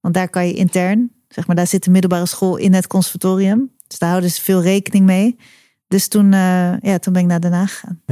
[0.00, 3.70] Want daar kan je intern, zeg maar, daar zit de middelbare school in het conservatorium.
[3.86, 5.36] Dus daar houden ze veel rekening mee.
[5.88, 8.02] Dus toen, eh, ja, toen ben ik naar Den Haag gegaan.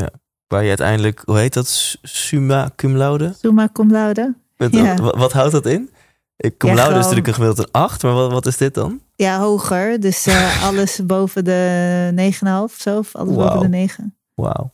[0.47, 1.97] Waar je uiteindelijk, hoe heet dat?
[2.03, 3.35] Summa cum laude?
[3.41, 4.35] Summa cum laude.
[4.57, 4.95] Wat, Ja.
[4.95, 5.91] wat, wat houdt dat in?
[6.37, 8.75] Ik- Ja, laude is gewoon- natuurlijk een gemiddeld een 8, maar wat, wat is dit
[8.75, 9.01] dan?
[9.15, 10.01] Ja, hoger.
[10.01, 12.99] Dus eh, alles boven de 9,5 of zo.
[12.99, 14.17] Of alles boven de 9.
[14.35, 14.73] Wauw.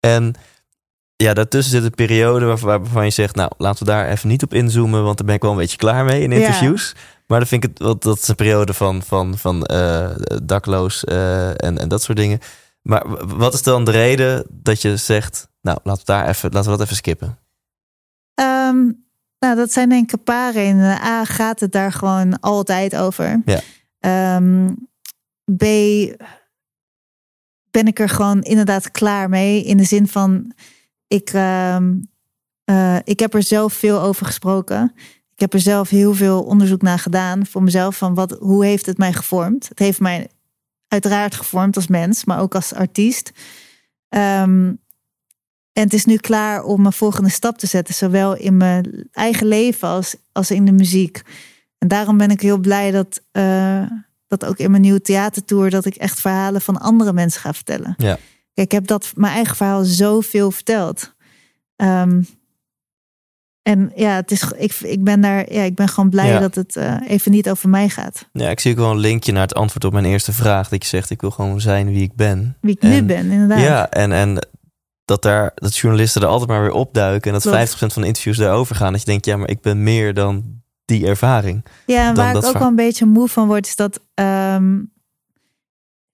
[0.00, 0.34] En
[1.16, 4.42] ja, daartussen zit een periode waar- waarvan je zegt, nou, laten we daar even niet
[4.42, 6.36] op inzoomen, want daar ben ik wel een beetje klaar mee in Ja.
[6.36, 6.94] interviews.
[7.26, 10.10] Maar dan vind ik het, dat is een periode van, van, van eh,
[10.42, 12.38] dakloos eh, en, en dat soort dingen.
[12.82, 16.70] Maar wat is dan de reden dat je zegt, nou, laten we daar even, laten
[16.70, 17.38] we dat even skippen?
[18.34, 18.90] Ehm,
[19.44, 21.00] nou, dat zijn denk ik een paar redenen.
[21.00, 23.42] A, gaat het daar gewoon altijd over.
[23.44, 23.60] Ja.
[23.98, 24.72] Ehm,
[25.56, 25.64] B,
[27.70, 29.64] ben ik er gewoon inderdaad klaar mee.
[29.64, 30.52] In de zin van,
[31.06, 31.94] ik, ehm,
[32.64, 34.92] eh, ik heb er zelf veel over gesproken.
[35.34, 37.96] Ik heb er zelf heel veel onderzoek naar gedaan voor mezelf.
[37.96, 39.68] Van wat, hoe heeft het mij gevormd?
[39.68, 40.30] Het heeft mij
[40.88, 43.30] uiteraard gevormd als mens, maar ook als artiest.
[44.08, 44.72] Ehm,
[45.74, 49.46] en het is nu klaar om mijn volgende stap te zetten, zowel in mijn eigen
[49.46, 51.22] leven als, als in de muziek.
[51.78, 53.82] En daarom ben ik heel blij dat, eh,
[54.26, 57.94] dat ook in mijn nieuwe theatertour, dat ik echt verhalen van andere mensen ga vertellen.
[57.96, 58.14] Ja.
[58.54, 61.14] Kijk, ik heb dat mijn eigen verhaal zoveel verteld.
[61.76, 62.22] Ehm,
[63.62, 66.40] en ja, het is, ik, ik ben daar, ja, ik ben gewoon blij Ja.
[66.40, 68.28] dat het eh, even niet over mij gaat.
[68.32, 70.68] Ja, ik zie ook wel een linkje naar het antwoord op mijn eerste vraag.
[70.68, 72.56] Dat je zegt, ik wil gewoon zijn wie ik ben.
[72.60, 73.60] Wie ik nu En- ben, inderdaad.
[73.60, 74.46] Ja, en, en
[75.04, 77.32] dat, daar, dat journalisten er altijd maar weer opduiken.
[77.32, 77.74] En dat Klopt.
[77.74, 78.92] 50% van de interviews daarover gaan.
[78.92, 81.64] Dat je denkt, ja, maar ik ben meer dan die ervaring.
[81.86, 84.00] Ja, en waar ik ook wel een beetje moe van word, is dat.
[84.14, 84.82] ehm,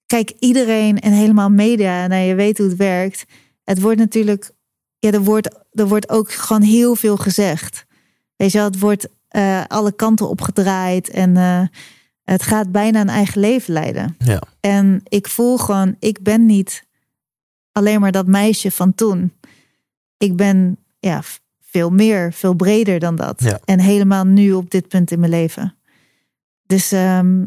[0.05, 3.25] kijk, iedereen en helemaal media, nou je weet hoe het werkt.
[3.63, 4.51] Het wordt natuurlijk
[5.01, 7.85] ja, er wordt, er wordt ook gewoon heel veel gezegd.
[8.35, 11.61] Weet je wel, het wordt eh, alle kanten opgedraaid en eh,
[12.23, 14.15] het gaat bijna een eigen leven leiden.
[14.17, 14.41] Ja.
[14.59, 16.83] En ik voel gewoon, ik ben niet
[17.71, 19.33] alleen maar dat meisje van toen.
[20.17, 21.21] Ik ben ja,
[21.61, 23.41] veel meer, veel breder dan dat.
[23.43, 23.59] Ja.
[23.65, 25.75] En helemaal nu op dit punt in mijn leven.
[26.65, 27.43] Dus ehm,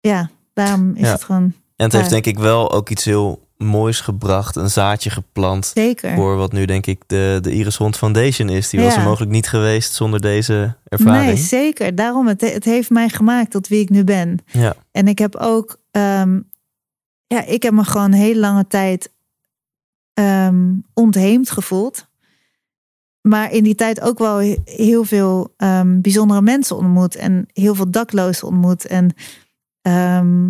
[0.00, 1.12] ja, daarom is Ja.
[1.12, 4.56] het gewoon En het heeft denk ik wel ook iets heel moois gebracht.
[4.56, 6.14] Een zaadje geplant zeker.
[6.14, 8.68] voor wat nu denk ik de, de Iris Hond Foundation is.
[8.68, 11.24] Die was er mogelijk niet geweest zonder deze ervaring.
[11.24, 11.94] Nee, zeker.
[11.94, 14.38] Daarom, het, het heeft mij gemaakt tot wie ik nu ben.
[14.46, 14.74] Ja.
[14.92, 16.40] En ik heb ook, ehm,
[17.34, 19.12] ja, ik heb me gewoon hele lange tijd
[20.14, 22.08] ehm, ontheemd gevoeld.
[23.20, 27.16] Maar in die tijd ook wel he- heel veel ehm, bijzondere mensen ontmoet.
[27.16, 28.86] En heel veel daklozen ontmoet.
[28.86, 29.14] En
[29.82, 30.48] ehm,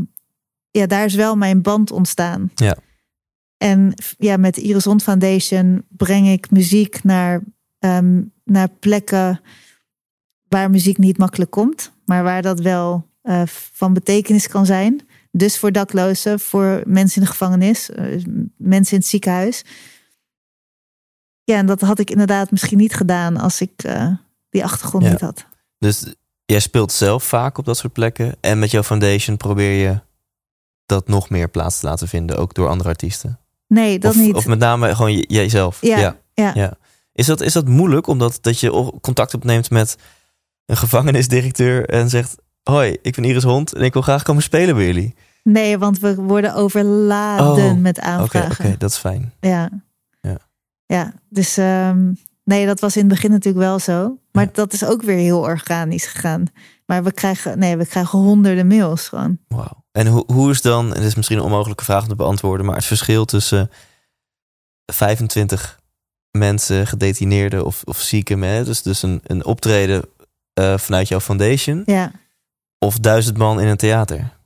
[0.70, 2.50] ja, daar is wel mijn band ontstaan.
[2.54, 2.76] Ja.
[3.56, 7.42] En ja, met de Iris Hond Foundation breng ik muziek naar,
[8.44, 9.40] naar plekken
[10.48, 15.00] waar muziek niet makkelijk komt, maar waar dat wel eh, van betekenis kan zijn.
[15.30, 18.04] Dus voor daklozen, voor mensen in de gevangenis, eh,
[18.56, 19.64] mensen in het ziekenhuis.
[21.44, 24.12] Ja, en dat had ik inderdaad misschien niet gedaan als ik eh,
[24.50, 25.10] die achtergrond Ja.
[25.10, 25.46] niet had.
[25.78, 26.14] Dus
[26.44, 28.36] jij speelt zelf vaak op dat soort plekken.
[28.40, 30.00] En met jouw foundation probeer je
[30.86, 32.36] dat nog meer plaats te laten vinden.
[32.36, 33.38] Ook door andere artiesten.
[33.66, 34.34] Nee, dat of, niet.
[34.34, 35.78] of met name gewoon jijzelf.
[35.80, 36.78] Ja, ja.
[37.12, 39.96] Is, dat, is dat moeilijk omdat dat je contact opneemt met
[40.66, 42.36] een gevangenisdirecteur en zegt...
[42.62, 45.14] Hoi, ik ben Iris Hond en ik wil graag komen spelen bij jullie.
[45.42, 48.64] Nee, want we worden overladen Oh, met Oké, aanvragen.
[48.66, 49.32] oké, dat is fijn.
[49.40, 49.70] Ja.
[50.20, 50.36] Ja.
[50.86, 52.12] Ja, dus ehm,
[52.44, 54.18] nee, dat was in het begin natuurlijk wel zo.
[54.32, 54.50] Maar Ja.
[54.52, 56.44] dat is ook weer heel organisch gegaan.
[56.86, 59.38] Maar we krijgen, nee, we krijgen honderden mails gewoon.
[59.48, 59.84] Wauw.
[59.92, 62.66] En hoe, hoe is dan, en dit is misschien een onmogelijke vraag om te beantwoorden,
[62.66, 63.70] maar het verschil tussen
[64.92, 65.78] 25
[66.30, 70.02] mensen, gedetineerden of, of zieken, hè, dus, dus een, een optreden
[70.52, 72.12] eh, vanuit jouw foundation, Ja.
[72.84, 74.38] Of duizend man in een theater?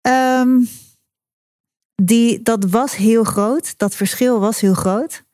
[0.00, 0.64] Ehm,
[2.02, 3.78] die, dat was heel groot.
[3.78, 5.24] Dat verschil was heel groot.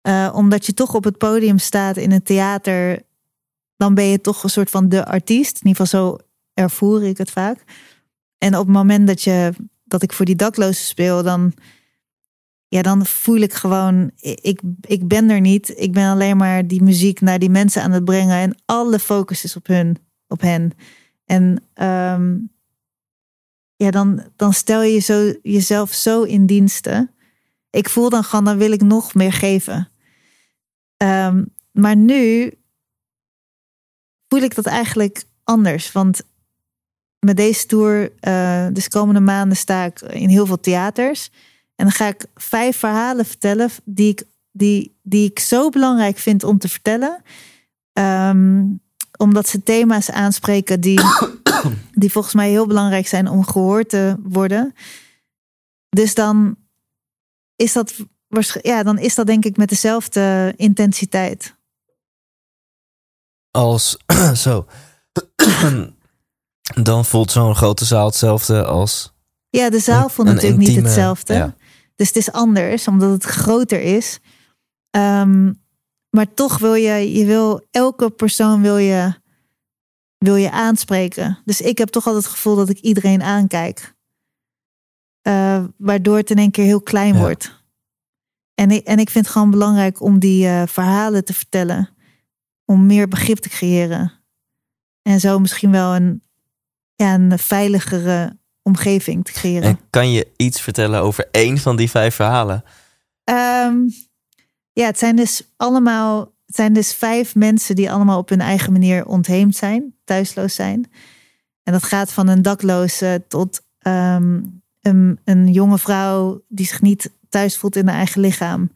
[0.00, 3.02] Eh, omdat je toch op het podium staat in een theater,
[3.76, 5.60] dan ben je toch een soort van de artiest.
[5.60, 6.18] In ieder geval zo
[6.54, 7.64] ervoer ik het vaak.
[8.38, 9.52] En op het moment dat, je,
[9.84, 11.52] dat ik voor die daklozen speel, dan,
[12.68, 15.78] ja, dan voel ik gewoon, ik, ik ben er niet.
[15.78, 18.36] Ik ben alleen maar die muziek naar die mensen aan het brengen.
[18.36, 20.72] En alle focus is op hun, op hen.
[21.32, 22.38] En ehm,
[23.76, 27.10] ja, dan, dan stel je zo, jezelf zo in diensten.
[27.70, 29.88] Ik voel dan gewoon, dan wil ik nog meer geven.
[30.96, 32.52] Ehm, maar nu
[34.28, 35.92] voel ik dat eigenlijk anders.
[35.92, 36.22] Want
[37.18, 41.30] met deze tour, eh dus komende maanden sta ik in heel veel theaters.
[41.74, 46.44] En dan ga ik vijf verhalen vertellen die ik, die, die ik zo belangrijk vind
[46.44, 47.22] om te vertellen.
[47.92, 48.64] Ehm,
[49.22, 51.00] omdat ze thema's aanspreken die,
[51.92, 54.74] die volgens mij heel belangrijk zijn om gehoord te worden.
[55.88, 56.56] Dus dan
[57.56, 57.94] is dat,
[58.62, 61.54] ja, dan is dat denk ik met dezelfde intensiteit.
[63.50, 63.96] Als
[64.44, 64.66] zo.
[66.82, 69.12] Dan voelt zo'n grote zaal hetzelfde als.
[69.50, 71.34] Ja, de zaal Een- een natuurlijk niet hetzelfde.
[71.34, 71.54] ja.
[71.96, 74.18] Dus het is anders, omdat het groter is.
[74.90, 75.52] Ehm,
[76.12, 79.14] maar toch wil je, je wil, elke persoon wil je,
[80.18, 81.38] wil je aanspreken.
[81.44, 83.94] Dus ik heb toch altijd het gevoel dat ik iedereen aankijk.
[85.22, 87.20] Eh, waardoor het in één keer heel klein Ja.
[87.20, 87.60] wordt.
[88.54, 91.88] En ik, en ik vind het gewoon belangrijk om die eh, verhalen te vertellen.
[92.64, 94.12] Om meer begrip te creëren.
[95.02, 96.22] En zo misschien wel een,
[96.94, 99.68] ja, een veiligere omgeving te creëren.
[99.68, 102.64] En kan je iets vertellen over één van die vijf verhalen?
[103.24, 103.76] Ehm,
[104.72, 106.30] ja, het zijn dus allemaal.
[106.46, 110.90] Het zijn dus vijf mensen die allemaal op hun eigen manier ontheemd zijn, thuisloos zijn.
[111.62, 114.40] En dat gaat van een dakloze tot ehm,
[114.80, 118.70] een, een jonge vrouw die zich niet thuis voelt in haar eigen lichaam.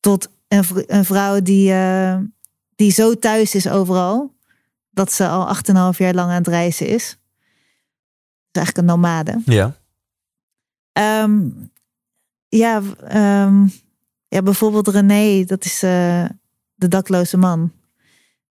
[0.00, 2.18] Tot een, een vrouw die, eh,
[2.76, 4.34] die zo thuis is overal.
[4.90, 5.46] Dat ze al
[5.92, 7.08] 8,5 jaar lang aan het reizen is.
[8.50, 9.42] Dat is eigenlijk een nomade.
[9.44, 9.76] Ja.
[10.92, 11.48] Ehm,
[12.48, 13.66] ja, ehm,
[14.30, 16.24] ja, bijvoorbeeld René, dat is eh,
[16.74, 17.72] de dakloze man.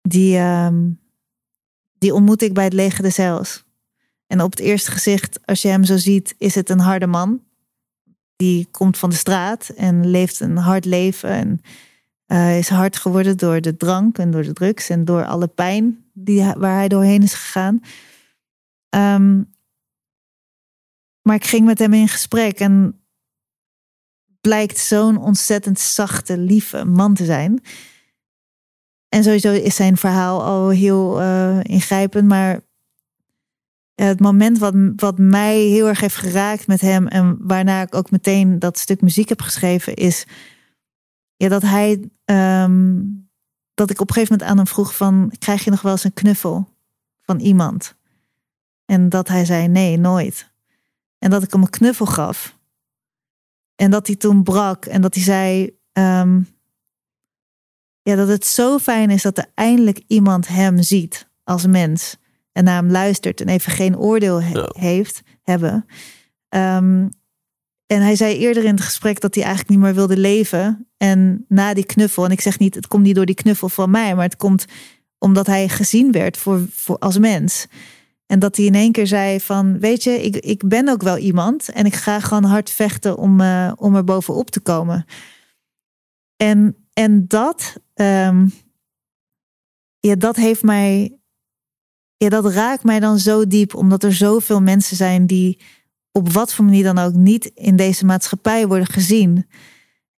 [0.01, 0.89] Die, ehm,
[1.97, 3.63] die ontmoet ik bij het leger des Heils.
[4.27, 7.43] En op het eerste gezicht, als je hem zo ziet, is het een harde man.
[8.35, 11.29] Die komt van de straat en leeft een hard leven.
[11.29, 11.61] En
[12.25, 16.05] eh, is hard geworden door de drank en door de drugs en door alle pijn
[16.13, 17.81] die, waar hij doorheen is gegaan.
[18.89, 19.43] Ehm,
[21.21, 23.01] maar ik ging met hem in gesprek en
[24.47, 27.61] blijkt zo'n ontzettend zachte, lieve man te zijn.
[29.09, 32.27] En sowieso is zijn verhaal al heel uh, ingrijpend.
[32.27, 32.59] Maar
[33.95, 37.07] het moment wat, wat mij heel erg heeft geraakt met hem.
[37.07, 39.93] En waarna ik ook meteen dat stuk muziek heb geschreven.
[39.93, 40.25] Is
[41.35, 42.09] ja, dat hij.
[42.25, 43.29] Um,
[43.73, 45.31] dat ik op een gegeven moment aan hem vroeg van...
[45.39, 46.73] krijg je nog wel eens een knuffel
[47.21, 47.95] van iemand?
[48.85, 50.51] En dat hij zei nee, nooit.
[51.19, 52.56] En dat ik hem een knuffel gaf.
[53.77, 55.75] En dat hij toen brak en dat hij zei...
[55.93, 56.47] Um,
[58.01, 62.17] ja, dat het zo fijn is dat er eindelijk iemand hem ziet als mens.
[62.51, 65.85] En naar hem luistert en even geen oordeel heeft, hebben.
[66.49, 67.09] Um,
[67.85, 70.87] en hij zei eerder in het gesprek dat hij eigenlijk niet meer wilde leven.
[70.97, 73.89] En na die knuffel, en ik zeg niet, het komt niet door die knuffel van
[73.89, 74.65] mij, maar het komt
[75.17, 77.67] omdat hij gezien werd voor, voor als mens.
[78.27, 81.17] En dat hij in één keer zei van, weet je, ik, ik ben ook wel
[81.17, 85.05] iemand en ik ga gewoon hard vechten om, uh, om er bovenop te komen.
[86.35, 88.53] En, en dat, um,
[89.99, 91.17] ja, dat heeft mij,
[92.17, 95.59] ja, dat raakt mij dan zo diep, omdat er zoveel mensen zijn die
[96.11, 99.47] op wat voor manier dan ook niet in deze maatschappij worden gezien.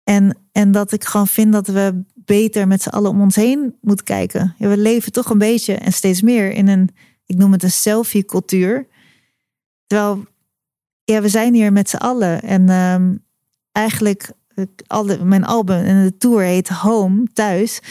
[0.04, 3.76] En, en dat ik gewoon vind dat we beter met z'n allen om ons heen
[3.82, 4.56] moeten kijken.
[4.58, 6.90] We leven toch een beetje en steeds meer in een,
[7.30, 8.88] ik noem het een selfie-cultuur.
[9.88, 10.26] Terwijl,
[11.04, 12.42] ja, we zijn hier met z'n allen.
[12.42, 13.26] En um,
[13.72, 14.32] eigenlijk,
[14.88, 17.82] alle, mijn album en de tour heet Home, thuis.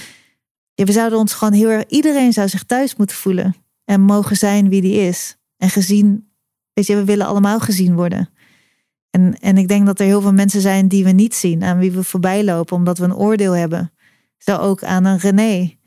[0.75, 3.55] We zouden ons gewoon heel erg, iedereen zou zich thuis moeten voelen.
[3.85, 5.37] En mogen zijn wie die is.
[5.57, 6.29] En gezien
[6.79, 8.31] Weet je, we willen allemaal gezien worden.
[9.11, 11.79] En, en ik denk dat er heel veel mensen zijn die we niet zien, aan
[11.79, 13.93] wie we voorbij lopen, omdat we een oordeel hebben.
[14.37, 15.78] Zo ook aan een René.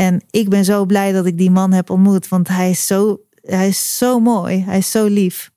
[0.00, 3.20] En ik ben zo blij dat ik die man heb ontmoet, want hij is zo,
[3.42, 5.50] hij is zo mooi, hij is zo lief.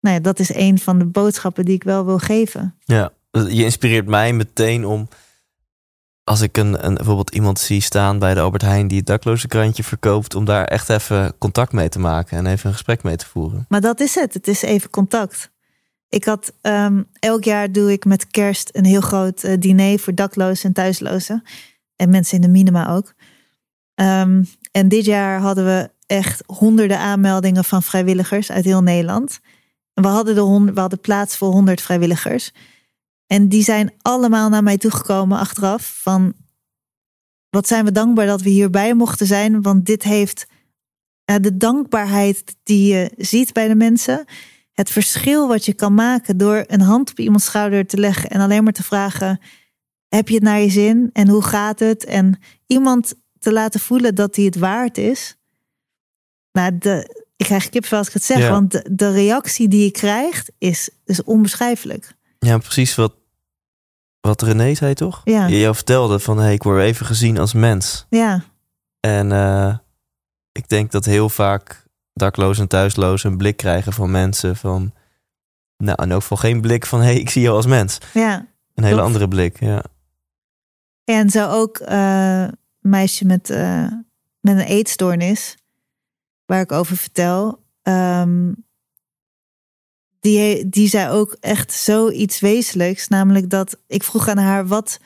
[0.00, 2.74] Nou ja, dat is een van de boodschappen die ik wel wil geven.
[2.84, 5.08] Ja, je inspireert mij meteen om
[6.24, 9.48] als ik een, een, bijvoorbeeld iemand zie staan bij de Albert Heijn die het dakloze
[9.48, 13.16] krantje verkoopt, om daar echt even contact mee te maken en even een gesprek mee
[13.16, 13.66] te voeren.
[13.68, 14.34] Maar dat is het.
[14.34, 15.50] Het is even contact.
[16.08, 20.14] Ik had um, elk jaar doe ik met kerst een heel groot uh, diner voor
[20.14, 21.42] daklozen en thuislozen.
[21.96, 23.14] En mensen in de minima ook.
[24.02, 29.40] Um, en dit jaar hadden we echt honderden aanmeldingen van vrijwilligers uit heel Nederland.
[29.94, 32.52] We hadden, de we hadden plaats voor honderd vrijwilligers.
[33.26, 36.34] En die zijn allemaal naar mij toegekomen achteraf van
[37.50, 40.46] wat zijn we dankbaar dat we hierbij mochten zijn, want dit heeft
[41.24, 44.24] de dankbaarheid die je ziet bij de mensen,
[44.72, 48.40] het verschil wat je kan maken door een hand op iemands schouder te leggen en
[48.40, 49.40] alleen maar te vragen:
[50.08, 52.04] heb je het naar je zin en hoe gaat het?
[52.04, 55.36] En iemand te laten voelen dat hij het waard is.
[56.52, 59.90] Nou, de, ik krijg kipvel als ik het zeg, want de, de, reactie die je
[59.90, 62.14] krijgt is, is onbeschrijfelijk.
[62.38, 63.14] Ja, precies wat
[64.20, 65.20] wat René zei, toch?
[65.24, 65.46] Ja.
[65.46, 68.06] Je jou vertelde van, hey, ik word even gezien als mens.
[68.10, 68.44] Ja.
[69.00, 69.76] En uh,
[70.52, 74.92] ik denk dat heel vaak daklozen en thuislozen een blik krijgen van mensen van...
[75.76, 77.98] Nou, en ook van geen blik van, hey, ik zie jou als mens.
[78.14, 78.46] Ja.
[78.74, 79.82] Een hele andere blik, ja.
[81.04, 82.48] En zo ook uh,
[82.82, 83.92] meisje met, uh,
[84.40, 85.56] met een eetstoornis,
[86.46, 87.60] waar ik over vertel.
[87.82, 88.64] Um,
[90.20, 93.08] die, die zei ook echt zoiets wezenlijks.
[93.08, 94.98] Namelijk dat ik vroeg aan haar wat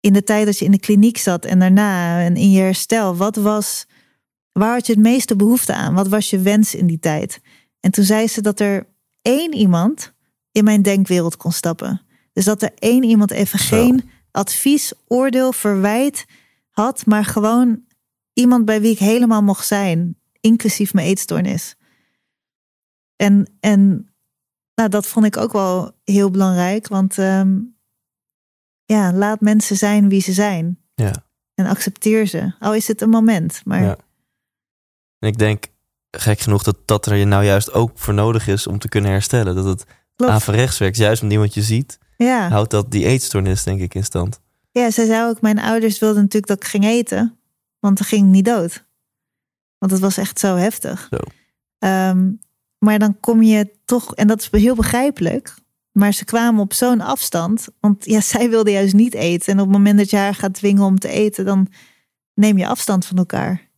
[0.00, 3.16] in de tijd dat je in de kliniek zat en daarna en in je herstel,
[3.16, 3.86] wat was,
[4.52, 5.94] waar had je het meeste behoefte aan?
[5.94, 7.40] Wat was je wens in die tijd?
[7.80, 8.86] En toen zei ze dat er
[9.22, 10.12] één iemand
[10.52, 12.02] in mijn denkwereld kon stappen.
[12.32, 16.24] Dus dat er één iemand even geen advies, oordeel, verwijt
[16.70, 17.84] had, maar gewoon
[18.32, 21.76] iemand bij wie ik helemaal mocht zijn, inclusief mijn eetstoornis.
[23.16, 24.10] En, en
[24.74, 26.88] nou, dat vond ik ook wel heel belangrijk.
[26.88, 27.76] Want um,
[28.84, 30.78] ja, laat mensen zijn wie ze zijn.
[30.94, 31.12] Ja.
[31.54, 32.52] En accepteer ze.
[32.58, 33.60] Al is het een moment.
[33.64, 33.82] Maar...
[33.82, 33.96] Ja.
[35.18, 35.66] En ik denk
[36.10, 39.54] gek genoeg dat dat er nou juist ook voor nodig is om te kunnen herstellen.
[39.54, 39.84] Dat het
[40.16, 40.96] averechts werkt.
[40.96, 42.48] Juist omdat iemand je ziet, ja.
[42.48, 44.40] houdt dat die eetstoornis denk ik in stand.
[44.70, 47.38] Ja, zij zei ook, mijn ouders wilden natuurlijk dat ik ging eten.
[47.78, 48.84] Want dan ging ik niet dood.
[49.78, 51.08] Want het was echt zo heftig.
[51.10, 51.16] Zo.
[51.88, 52.40] Um,
[52.78, 55.54] maar dan kom je toch, en dat is heel begrijpelijk.
[55.92, 57.68] Maar ze kwamen op zo'n afstand.
[57.80, 59.52] Want ja, zij wilde juist niet eten.
[59.52, 61.68] En op het moment dat je haar gaat dwingen om te eten, dan
[62.34, 63.69] neem je afstand van elkaar.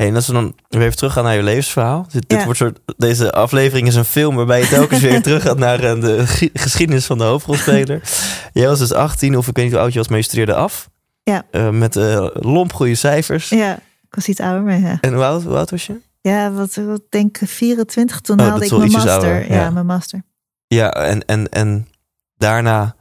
[0.00, 2.06] Hey, en als we dan weer even teruggaan naar je levensverhaal.
[2.10, 5.58] Dit, dit wordt soort, deze aflevering is een film waarbij je telkens weer terug gaat
[5.58, 8.02] naar eh, de geschiedenis van de hoofdrolspeler.
[8.52, 10.54] Jij was dus 18, of ik weet niet hoe oud je was, maar je studeerde
[10.54, 10.90] af.
[11.22, 11.44] Ja.
[11.52, 13.48] Uh, met uh, lomp goede cijfers.
[13.48, 14.98] Ja, ik was iets ouder, maar ja.
[15.00, 16.00] En hoe oud, hoe oud was je?
[16.20, 18.20] Ja, wat, wat denk ik, 24.
[18.20, 19.48] Toen oh, haalde ik mijn master.
[19.48, 19.54] ja.
[19.54, 19.70] ja.
[19.70, 20.22] mijn master.
[20.66, 21.88] Ja, en, en, en
[22.36, 22.96] daarna,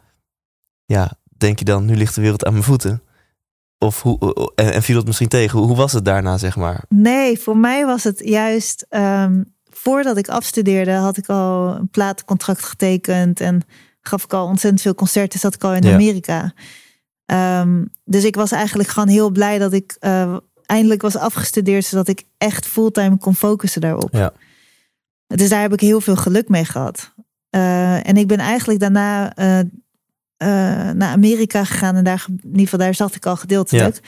[0.85, 3.01] ja, denk je dan, nu ligt de wereld aan mijn voeten?
[3.79, 5.59] Of hoe, en, en viel het misschien tegen?
[5.59, 6.83] Hoe was het daarna, zeg maar?
[6.89, 8.85] Nee, voor mij was het juist.
[8.89, 13.39] ehm, voordat ik afstudeerde, had ik al een platencontract getekend.
[13.39, 13.61] En
[14.01, 15.39] gaf ik al ontzettend veel concerten.
[15.39, 15.93] Zat ik al in Ja.
[15.93, 16.53] Amerika.
[17.25, 21.85] Ehm, dus ik was eigenlijk gewoon heel blij dat ik eh, eindelijk was afgestudeerd.
[21.85, 24.13] Zodat ik echt fulltime kon focussen daarop.
[24.13, 24.33] Ja.
[25.27, 27.13] Dus daar heb ik heel veel geluk mee gehad.
[27.49, 29.65] Eh, en ik ben eigenlijk daarna eh, eh,
[30.93, 31.95] naar Amerika gegaan.
[31.95, 33.99] En daar, in ieder geval, daar zat ik al gedeeltelijk.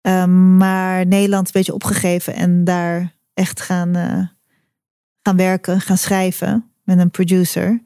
[0.00, 2.34] Ehm, maar Nederland een beetje opgegeven.
[2.34, 4.26] En daar echt gaan, eh,
[5.22, 6.70] gaan werken, gaan schrijven.
[6.84, 7.82] Met een producer.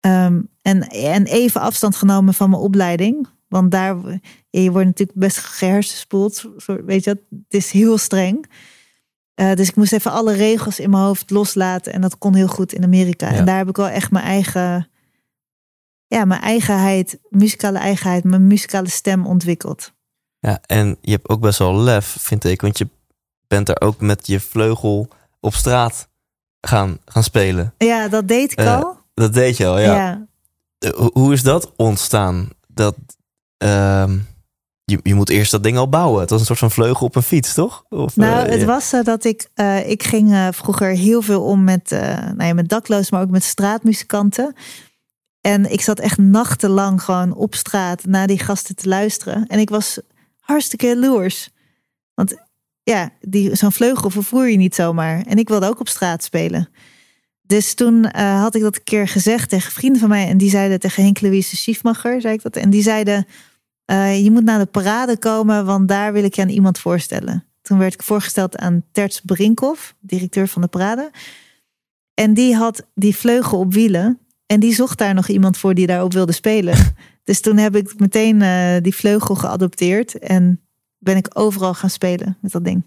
[0.00, 3.28] Ehm, en, en even afstand genomen van mijn opleiding.
[3.48, 3.96] Want daar,
[4.50, 6.50] je wordt natuurlijk best gehersenspoeld.
[6.66, 7.22] Weet je, dat?
[7.30, 8.46] het is heel streng.
[9.34, 11.92] Eh, dus ik moest even alle regels in mijn hoofd loslaten.
[11.92, 13.30] En dat kon heel goed in Amerika.
[13.30, 13.36] Ja.
[13.36, 14.88] En daar heb ik wel echt mijn eigen,
[16.06, 19.92] ja, mijn eigenheid, muzikale eigenheid, mijn muzikale stem ontwikkeld.
[20.38, 22.60] Ja, en je hebt ook best wel lef, vind ik.
[22.60, 22.88] Want je
[23.46, 25.08] bent daar ook met je vleugel
[25.40, 26.08] op straat
[26.60, 27.74] gaan, gaan spelen.
[27.78, 28.98] Ja, dat deed ik Eh, al.
[29.14, 29.94] Dat deed je al, ja.
[29.94, 30.26] ja.
[30.78, 32.48] Eh, hoe- is dat ontstaan?
[32.68, 32.96] Dat,
[33.56, 34.18] ehm,
[34.84, 36.20] je, je moet eerst dat ding al bouwen.
[36.20, 37.84] Het was een soort van vleugel op een fiets, toch?
[37.88, 38.66] Of, Nou, eh, het ja.
[38.66, 39.48] was zo dat ik,
[39.86, 44.54] ik ging vroeger heel veel om met, nou ja, met dakloos, maar ook met straatmuzikanten.
[45.46, 49.46] En ik zat echt nachtenlang gewoon op straat naar die gasten te luisteren.
[49.46, 50.00] En ik was
[50.38, 51.50] hartstikke jaloers.
[52.14, 52.34] Want
[52.82, 53.10] ja,
[53.52, 55.22] zo'n vleugel vervoer je niet zomaar.
[55.22, 56.68] En ik wilde ook op straat spelen.
[57.42, 60.28] Dus toen eh, had ik dat een keer gezegd tegen vrienden van mij.
[60.28, 62.56] En die zeiden tegen Henk Louise Schiefmacher, zei ik dat.
[62.56, 63.26] En die zeiden,
[63.84, 67.44] eh, je moet naar de parade komen, want daar wil ik je aan iemand voorstellen.
[67.62, 71.10] Toen werd ik voorgesteld aan Terts Brinkhoff, directeur van de parade.
[72.14, 74.20] En die had die vleugel op wielen.
[74.46, 76.96] En die zocht daar nog iemand voor die daarop wilde spelen.
[77.24, 80.18] dus toen heb ik meteen eh, die vleugel geadopteerd.
[80.18, 80.60] En
[80.98, 82.82] ben ik overal gaan spelen met dat ding.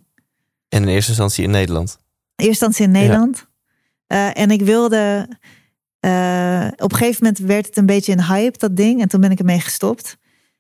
[0.70, 2.00] En in eerste instantie in Nederland.
[2.36, 3.48] Eerst instantie in Nederland.
[4.08, 5.28] Eh, en ik wilde.
[6.00, 9.02] eh, op een gegeven moment werd het een beetje een hype, dat ding.
[9.02, 10.18] En toen ben ik ermee gestopt.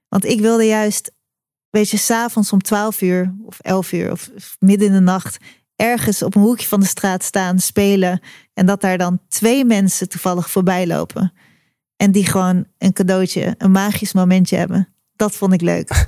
[0.07, 1.11] Want ik wilde juist,
[1.69, 4.29] weet je, s'avonds om 12 uur of 11 uur of
[4.59, 5.37] midden in de nacht.
[5.75, 8.21] ergens op een hoekje van de straat staan, spelen.
[8.59, 11.33] En dat daar dan twee mensen toevallig voorbij lopen.
[11.95, 14.87] En die gewoon een cadeautje, een magisch momentje hebben.
[15.15, 15.89] Dat vond ik leuk.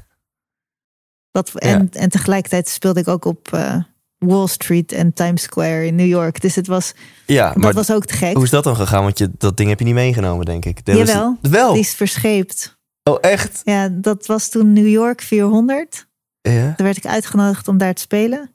[1.32, 3.76] Dat, en, en tegelijkertijd speelde ik ook op eh,
[4.18, 6.42] Wall Street en Times Square in New York.
[6.42, 6.94] Dus het was,
[7.26, 8.34] Ja, maar dat was ook te gek.
[8.36, 9.04] hoe is dat dan gegaan?
[9.04, 10.86] Want je, dat ding heb je niet meegenomen, denk ik.
[10.86, 11.38] Dat was- Jawel.
[11.42, 11.72] Wel?
[11.74, 12.78] Die is verscheept.
[13.04, 13.62] Oh, echt?
[13.64, 16.08] Ja, dat was toen New York 400.
[16.42, 16.52] Ja.
[16.54, 18.54] Daar werd ik uitgenodigd om daar te spelen.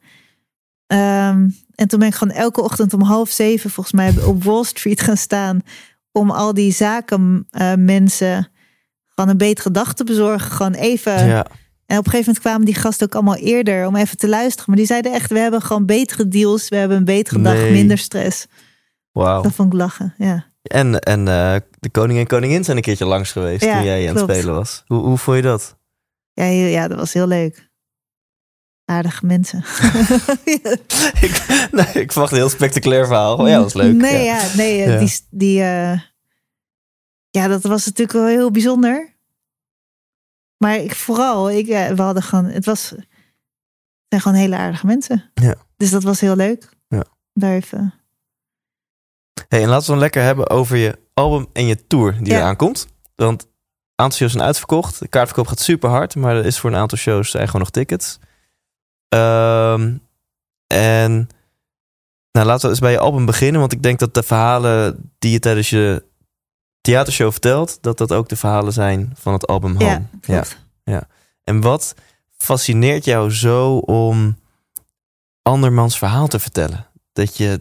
[0.87, 4.65] Ehm, en toen ben ik gewoon elke ochtend om half zeven volgens mij op Wall
[4.65, 5.61] Street gaan staan.
[6.13, 8.49] Om al die zakenmensen
[9.07, 10.51] gewoon een betere dag te bezorgen.
[10.51, 11.27] Gewoon even.
[11.27, 11.47] ja.
[11.87, 14.65] En op een gegeven moment kwamen die gasten ook allemaal eerder om even te luisteren.
[14.67, 16.69] Maar die zeiden echt, we hebben gewoon betere deals.
[16.69, 18.47] We hebben een betere dag, minder stress.
[19.13, 19.43] Wauw.
[19.43, 20.47] Dat vond ik lachen, ja.
[20.63, 24.09] En, en eh, de koning en koningin zijn een keertje langs geweest Ja, toen jij
[24.09, 24.83] aan het spelen was.
[24.87, 25.77] Hoe, hoe vond je dat?
[26.33, 27.71] Ja, ja, dat was heel leuk.
[28.87, 29.59] Aardige mensen.
[31.27, 33.37] ik, nee, ik verwacht een heel spectaculair verhaal.
[33.37, 33.95] Oh, ja, dat was leuk.
[33.95, 34.41] Nee, ja.
[34.41, 34.99] ja, nee, eh, Ja.
[34.99, 36.01] die, die eh,
[37.31, 39.15] ja, dat was natuurlijk wel heel bijzonder.
[40.57, 43.07] Maar ik vooral, ik, eh, we hadden gewoon, het was, het
[44.09, 45.31] zijn gewoon hele aardige mensen.
[45.35, 45.55] Ja.
[45.77, 46.69] Dus dat was heel leuk.
[46.89, 47.05] Ja.
[47.33, 47.95] Daar even.
[49.49, 52.39] Hey, en laten we dan lekker hebben over je album en je tour die Ja.
[52.39, 52.87] eraan komt.
[53.15, 53.49] Want een
[53.95, 54.99] aantal shows zijn uitverkocht.
[54.99, 57.71] De kaartverkoop gaat super hard, maar er is voor een aantal shows zijn gewoon nog
[57.71, 58.19] tickets.
[59.17, 59.95] Ehm,
[60.67, 61.29] en
[62.33, 65.31] nou, laten we eens bij je album beginnen, want ik denk dat de verhalen die
[65.33, 66.05] je tijdens je
[66.81, 69.85] theatershow vertelt, dat dat ook de verhalen zijn van het album Home.
[69.85, 70.59] Ja, klopt.
[71.45, 71.95] En wat
[72.37, 74.39] fascineert jou zo om
[75.43, 76.87] andermans verhaal te vertellen?
[77.13, 77.61] Dat je.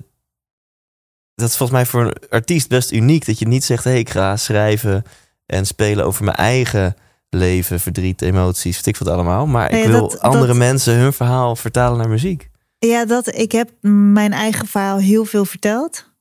[1.35, 3.25] Dat is volgens mij voor een artiest best uniek.
[3.25, 5.03] Dat je niet zegt: hé, hey, ik ga schrijven
[5.45, 6.95] en spelen over mijn eigen
[7.29, 9.47] leven, verdriet, emoties, weet ik wat allemaal.
[9.47, 12.49] Maar ik wil dat- andere dat- mensen hun verhaal vertalen naar muziek.
[12.79, 13.71] Ja, dat, ik heb
[14.13, 16.13] mijn eigen verhaal heel veel verteld.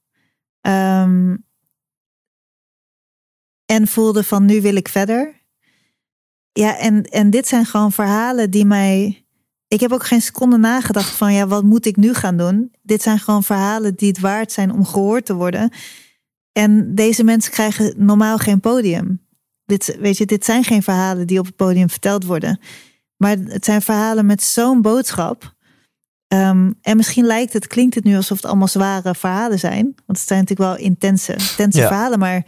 [0.60, 1.36] Ehm,
[3.66, 5.42] en voelde van nu wil ik verder.
[6.52, 9.24] Ja, en, en dit zijn gewoon verhalen die mij.
[9.68, 12.72] Ik heb ook geen seconde nagedacht van ja, wat moet ik nu gaan doen?
[12.82, 15.70] Dit zijn gewoon verhalen die het waard zijn om gehoord te worden.
[16.52, 19.23] En deze mensen krijgen normaal geen podium.
[19.66, 22.60] Dit, weet je, dit zijn geen verhalen die op het podium verteld worden.
[23.16, 25.54] Maar het zijn verhalen met zo'n boodschap.
[26.28, 29.84] Ehm, en misschien lijkt het, klinkt het nu alsof het allemaal zware verhalen zijn.
[29.84, 31.86] Want het zijn natuurlijk wel intense, intense Ja.
[31.86, 32.18] verhalen.
[32.18, 32.44] Maar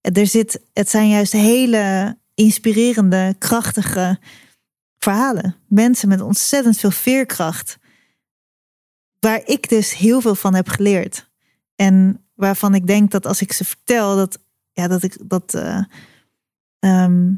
[0.00, 4.18] er zit, het zijn juist hele inspirerende, krachtige
[4.98, 5.56] verhalen.
[5.68, 7.78] Mensen met ontzettend veel veerkracht.
[9.18, 11.30] Waar ik dus heel veel van heb geleerd.
[11.76, 14.38] En waarvan ik denk dat als ik ze vertel, dat,
[14.72, 15.54] ja, dat ik dat.
[15.54, 15.82] eh,
[16.80, 17.32] ehm,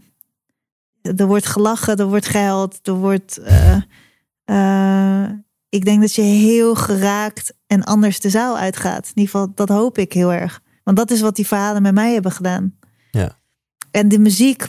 [1.17, 3.39] er wordt gelachen, er wordt gehuild, er wordt.
[3.39, 3.83] eh,
[4.45, 5.31] eh,
[5.69, 9.05] ik denk dat je heel geraakt en anders de zaal uitgaat.
[9.05, 10.63] In ieder geval, dat hoop ik heel erg.
[10.85, 12.79] Want dat is wat die verhalen met mij hebben gedaan.
[13.11, 13.39] Ja.
[13.91, 14.67] En de muziek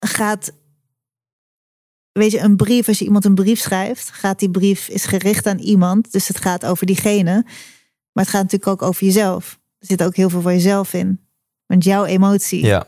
[0.00, 0.52] gaat.
[2.12, 5.46] Weet je, een brief, als je iemand een brief schrijft, gaat die brief is gericht
[5.46, 6.12] aan iemand.
[6.12, 7.32] Dus het gaat over diegene.
[8.12, 9.58] Maar het gaat natuurlijk ook over jezelf.
[9.78, 11.20] Er zit ook heel veel van jezelf in.
[11.66, 12.64] Want jouw emotie.
[12.64, 12.86] Ja.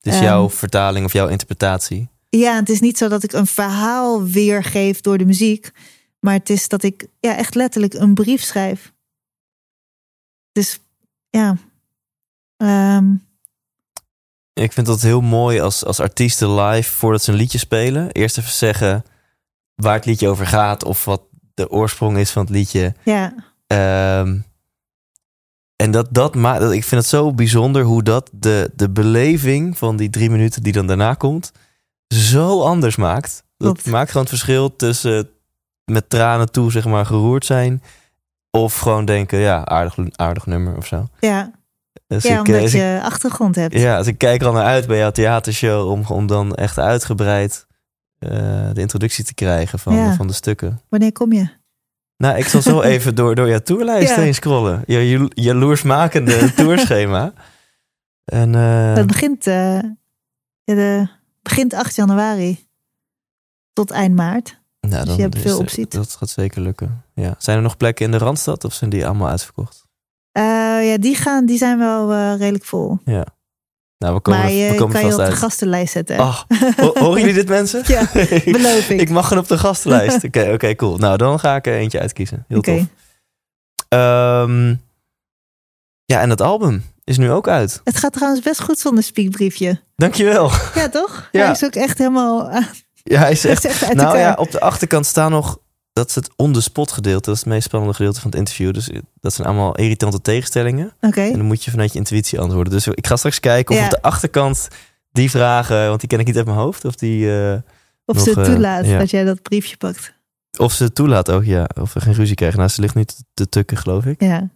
[0.00, 2.08] Dus Ehm, jouw vertaling of jouw interpretatie.
[2.28, 5.70] Ja, het is niet zo dat ik een verhaal weergeef door de muziek.
[6.20, 8.92] Maar het is dat ik ja, echt letterlijk een brief schrijf.
[10.52, 10.80] Dus
[11.30, 11.56] ja.
[12.56, 13.12] Ehm,
[14.52, 18.38] Ik vind dat heel mooi als, als artiesten live, voordat ze een liedje spelen, eerst
[18.38, 19.04] even zeggen
[19.74, 21.22] waar het liedje over gaat of wat
[21.54, 22.94] de oorsprong is van het liedje.
[23.04, 23.34] ja,
[23.66, 24.38] Ehm,
[25.80, 29.96] en dat, dat maakt, ik vind het zo bijzonder hoe dat de, de beleving van
[29.96, 31.52] die drie minuten die dan daarna komt,
[32.14, 33.44] zo anders maakt.
[33.56, 33.86] Dat Klopt.
[33.86, 35.28] maakt gewoon het verschil tussen
[35.84, 37.82] met tranen toe, zeg maar, geroerd zijn.
[38.50, 41.08] Of gewoon denken, ja, aardig, aardig nummer of zo.
[41.20, 41.58] ja.
[42.06, 43.74] Ja ik, omdat je achtergrond hebt.
[43.74, 46.78] ja, dus ik kijk er al naar uit bij jouw theatershow om, om dan echt
[46.78, 47.66] uitgebreid
[48.18, 48.30] eh,
[48.72, 50.14] de introductie te krijgen van, Ja.
[50.14, 50.80] van de stukken.
[50.88, 51.48] Wanneer kom je?
[52.20, 54.20] Nou, ik zal zo even door, door jouw tourlijst Ja.
[54.20, 54.82] heen scrollen.
[54.86, 57.32] Je jalo- jaloersmakende tourschema.
[58.24, 59.78] En eh, Het begint, eh,
[60.64, 61.06] ja, de,
[61.42, 62.68] begint 8 januari
[63.72, 64.60] tot eind maart.
[64.80, 65.88] nou, dus je hebt veel opties.
[65.88, 67.04] Dat gaat zeker lukken.
[67.14, 67.34] Ja.
[67.38, 69.86] Zijn er nog plekken in de Randstad of zijn die allemaal uitverkocht?
[70.32, 70.42] Eh,
[70.90, 72.98] ja, die, gaan, die zijn wel redelijk vol.
[73.04, 73.26] Ja.
[74.00, 76.16] Nou, we komen, maar je we komen kan je op de gastenlijst zetten.
[76.16, 76.42] ho-
[76.94, 77.82] horen jullie dit mensen?
[77.94, 78.08] Ja,
[78.44, 79.00] beloof ik.
[79.04, 80.24] ik mag gewoon op de gastenlijst.
[80.26, 80.96] Oké, oké, cool.
[80.96, 82.44] Nou, dan ga ik er eentje uitkiezen.
[82.48, 82.82] Heel tof.
[83.88, 84.68] Ehm,
[86.04, 87.80] ja, en dat album is nu ook uit.
[87.84, 89.80] Het gaat trouwens best goed zonder speakbriefje.
[89.96, 90.50] Dankjewel.
[90.74, 91.28] Ja, toch?
[91.32, 91.42] Ja.
[91.42, 92.50] Hij is ook echt helemaal...
[92.50, 92.64] eh,
[93.02, 93.64] Ja, hij is hij echt...
[93.64, 94.22] is echt uit Nou elkaar.
[94.22, 95.58] ja, op de achterkant staan nog...
[96.00, 97.24] Dat is het on-the-spot gedeelte.
[97.24, 98.72] Dat is het meest spannende gedeelte van het interview.
[98.72, 98.90] Dus
[99.20, 100.92] dat zijn allemaal irritante tegenstellingen.
[101.00, 101.20] Oké.
[101.20, 102.72] En dan moet je vanuit je intuïtie antwoorden.
[102.72, 103.86] Dus ik ga straks kijken of Ja.
[103.86, 104.68] op de achterkant
[105.12, 105.88] die vragen...
[105.88, 106.84] Want die ken ik niet uit mijn hoofd.
[106.84, 107.58] Of, die, eh,
[108.04, 108.98] Of nog, ze eh, toelaat ja.
[108.98, 110.14] dat jij dat briefje pakt.
[110.58, 111.68] of ze het toelaat ook, ja.
[111.80, 112.58] Of we geen ruzie krijgen.
[112.58, 114.20] Nou, ze ligt nu te, tukken, geloof ik.
[114.20, 114.48] Ja,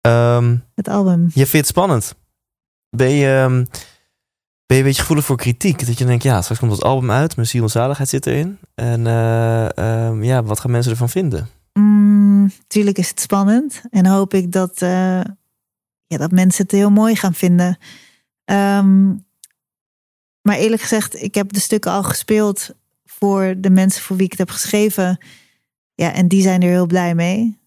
[0.00, 1.22] Ehm, het album.
[1.34, 2.14] Je vindt het spannend.
[2.90, 3.64] Ben je, ehm,
[4.66, 5.86] ben je een beetje gevoelig voor kritiek?
[5.86, 8.58] Dat je denkt, ja, straks komt het album uit, mijn ziel en zaligheid zit erin.
[8.74, 11.48] En eh, ehm, ja, wat gaan mensen ervan vinden?
[11.72, 13.82] Mm, tuurlijk is het spannend.
[13.90, 15.20] En hoop ik dat, eh,
[16.06, 17.78] ja, dat mensen het heel mooi gaan vinden.
[18.44, 19.06] Ehm,
[20.42, 22.70] maar eerlijk gezegd, ik heb de stukken al gespeeld
[23.04, 25.18] voor de mensen voor wie ik het heb geschreven.
[25.94, 27.58] Ja, en die zijn er heel blij mee.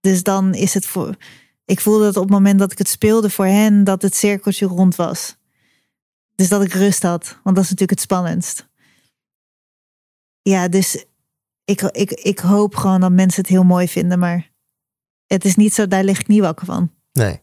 [0.00, 1.16] Dus dan is het voor.
[1.64, 4.66] Ik voelde dat op het moment dat ik het speelde voor hen, dat het cirkeltje
[4.66, 5.37] rond was.
[6.38, 8.68] Dus dat ik rust had, want dat is natuurlijk het spannendst.
[10.42, 11.04] Ja, dus
[11.64, 14.50] ik, ik, ik hoop gewoon dat mensen het heel mooi vinden, maar
[15.26, 16.90] het is niet zo, daar lig ik niet wakker van.
[17.12, 17.40] Nee,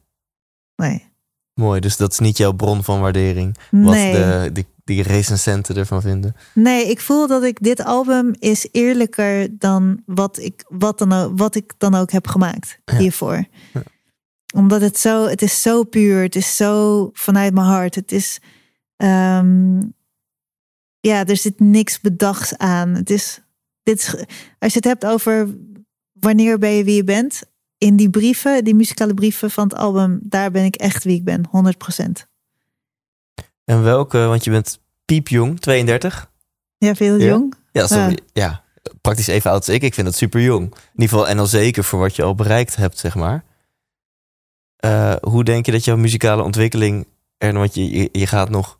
[0.75, 1.11] Nee.
[1.53, 1.79] mooi.
[1.79, 3.57] Dus dat is niet jouw bron van waardering.
[3.71, 4.13] Wat Nee.
[4.13, 6.35] de, die, die recensenten ervan vinden.
[6.53, 11.37] nee, ik voel dat ik dit album is eerlijker dan wat ik, wat dan ook,
[11.37, 12.97] wat ik dan ook heb gemaakt Ja.
[12.97, 13.45] hiervoor.
[13.73, 13.83] Ja.
[14.55, 17.95] Omdat het zo, het is zo puur, het is zo vanuit mijn hart.
[17.95, 18.39] Het is,
[18.97, 19.79] ehm,
[20.99, 22.89] ja, er zit niks bedachts aan.
[22.89, 23.41] Het is,
[23.83, 24.15] dit is,
[24.59, 25.55] als je het hebt over
[26.13, 27.41] wanneer ben je wie je bent,
[27.77, 31.23] in die brieven, die muzikale brieven van het album, daar ben ik echt wie ik
[31.23, 32.27] ben, 100%.
[33.63, 36.31] En welke, want je bent piepjong, 32.
[36.77, 37.25] Ja, veel Ja?
[37.25, 37.53] jong.
[37.71, 38.63] Ja, ja,
[39.01, 39.81] praktisch even oud als ik.
[39.81, 40.63] Ik vind dat super jong.
[40.63, 43.43] In ieder geval, en al zeker voor wat je al bereikt hebt, zeg maar.
[44.75, 48.79] Eh, hoe denk je dat jouw muzikale ontwikkeling er, want je, je, je gaat nog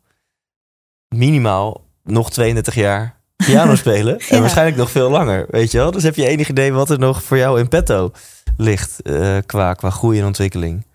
[1.08, 4.18] minimaal nog 32 jaar piano spelen.
[4.18, 5.90] En waarschijnlijk nog veel langer, weet je wel?
[5.90, 8.12] Dus heb je enig idee wat er nog voor jou in petto
[8.56, 10.86] ligt eh, qua, qua groei en ontwikkeling?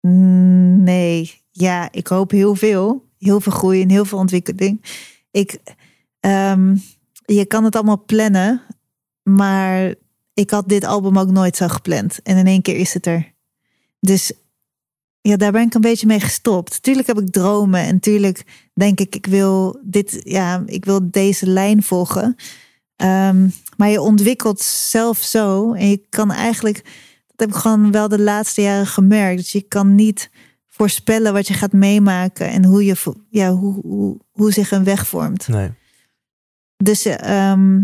[0.00, 0.48] Mm,
[0.88, 3.06] Nee, ja, ik hoop heel veel.
[3.18, 4.84] Heel veel groei en heel veel ontwikkeling.
[5.30, 5.58] Ik,
[6.20, 6.76] ehm,
[7.24, 8.62] je kan het allemaal plannen,
[9.22, 9.94] maar
[10.34, 12.22] ik had dit album ook nooit zo gepland.
[12.22, 13.32] En in één keer is het er.
[14.00, 14.32] Dus
[15.28, 16.82] ja, daar ben ik een beetje mee gestopt.
[16.82, 21.46] Tuurlijk heb ik dromen en tuurlijk denk ik, ik wil dit, ja, ik wil deze
[21.46, 22.36] lijn volgen.
[22.96, 26.84] Ehm, maar je ontwikkelt zelf zo en je kan eigenlijk
[27.36, 29.36] heb ik gewoon wel de laatste jaren gemerkt.
[29.36, 30.30] Dus je kan niet
[30.66, 35.06] voorspellen wat je gaat meemaken en hoe, je, ja, hoe, hoe, hoe zich een weg
[35.06, 35.48] vormt.
[35.48, 35.70] Nee.
[36.76, 37.82] Dus ehm,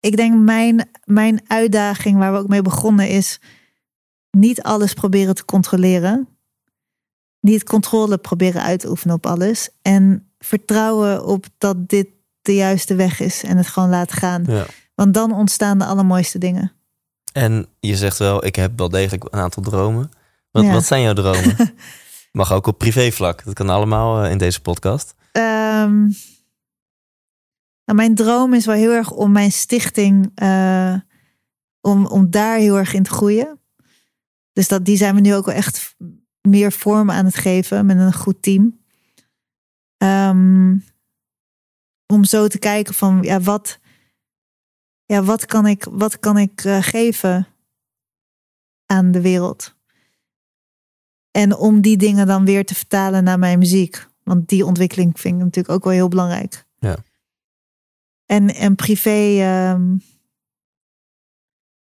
[0.00, 3.40] ik denk mijn, mijn uitdaging waar we ook mee begonnen is
[4.36, 6.28] niet alles proberen te controleren.
[7.40, 9.68] Niet controle proberen uit te oefenen op alles.
[9.82, 12.08] En vertrouwen op dat dit
[12.42, 14.44] de juiste weg is en het gewoon laten gaan.
[14.46, 14.66] Ja.
[14.94, 16.72] Want dan ontstaan de allermooiste dingen.
[17.32, 20.10] En je zegt wel, ik heb wel degelijk een aantal dromen.
[20.50, 20.72] Wat, Ja.
[20.72, 21.56] wat zijn jouw dromen?
[22.32, 23.44] Mag ook op privévlak.
[23.44, 25.14] Dat kan allemaal eh, in deze podcast.
[25.32, 26.00] Ehm,
[27.84, 30.94] nou, mijn droom is wel heel erg om mijn stichting, eh,
[31.80, 33.60] om, om daar heel erg in te groeien.
[34.56, 35.96] Dus dat, die zijn we nu ook wel echt
[36.40, 38.80] meer vorm aan het geven met een goed team.
[39.96, 40.76] Ehm,
[42.06, 43.78] om zo te kijken van, ja, wat,
[45.04, 47.46] ja, wat kan ik, wat kan ik eh, geven
[48.86, 49.76] aan de wereld?
[51.30, 54.06] En om die dingen dan weer te vertalen naar mijn muziek.
[54.22, 56.66] Want die ontwikkeling vind ik natuurlijk ook wel heel belangrijk.
[56.78, 56.96] Ja.
[58.26, 59.40] En, en privé.
[59.40, 59.96] ehm,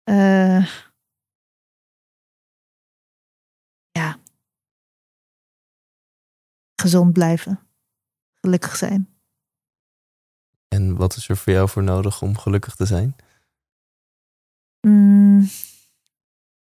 [0.03, 0.86] eh,
[6.81, 7.59] Gezond blijven.
[8.33, 9.09] Gelukkig zijn.
[10.67, 13.15] En wat is er voor jou voor nodig om gelukkig te zijn?
[14.81, 15.49] Mm,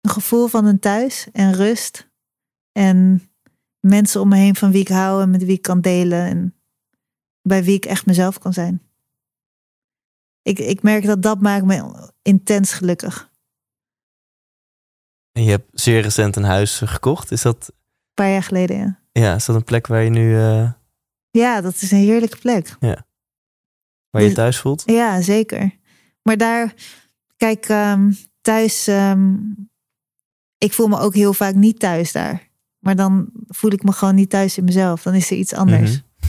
[0.01, 2.11] een gevoel van een thuis en rust.
[2.73, 3.29] En
[3.81, 6.27] mensen om me heen van wie ik hou en met wie ik kan delen.
[6.27, 6.55] En
[7.43, 8.83] bij wie ik echt mezelf kan zijn.
[10.43, 13.31] Ik, ik merk dat dat maakt me intens gelukkig.
[15.33, 17.31] En je hebt zeer recent een huis gekocht.
[17.31, 17.73] Is dat,
[18.19, 18.99] Een paar jaar geleden, ja.
[19.23, 20.73] ja, is dat een plek waar je nu eh,
[21.31, 22.77] Ja, dat is een heerlijke plek.
[22.81, 24.83] waar je Dus- thuis voelt?
[24.87, 25.79] Ja, zeker.
[26.23, 26.75] Maar daar,
[27.37, 29.35] kijk, ehm, thuis, ehm,
[30.59, 32.49] ik voel me ook heel vaak niet thuis daar.
[32.79, 35.03] Maar dan voel ik me gewoon niet thuis in mezelf.
[35.03, 35.91] Dan is er iets anders.
[35.91, 36.29] Mhm.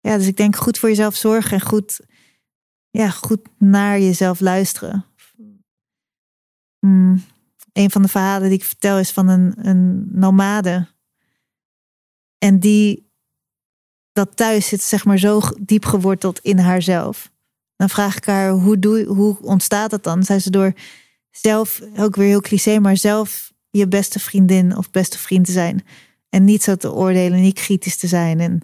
[0.00, 2.00] Ja, dus ik denk goed voor jezelf zorgen en goed,
[2.90, 5.04] ja, goed naar jezelf luisteren.
[6.78, 7.22] Hmm,
[7.72, 10.88] Een van de verhalen die ik vertel is van een, een nomade.
[12.38, 13.10] En die,
[14.12, 17.30] dat thuis zit zeg maar zo diep geworteld in haarzelf.
[17.76, 20.22] Dan vraag ik haar, hoe, doe, hoe ontstaat dat dan?
[20.22, 20.72] Zei ze door
[21.30, 25.84] zelf, ook weer heel cliché, maar zelf je beste vriendin of beste vriend te zijn.
[26.28, 28.40] En niet zo te oordelen, niet kritisch te zijn.
[28.40, 28.60] En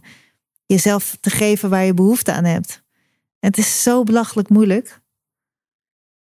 [0.66, 2.82] jezelf te geven waar je behoefte aan hebt.
[3.38, 5.00] Het is zo belachelijk moeilijk.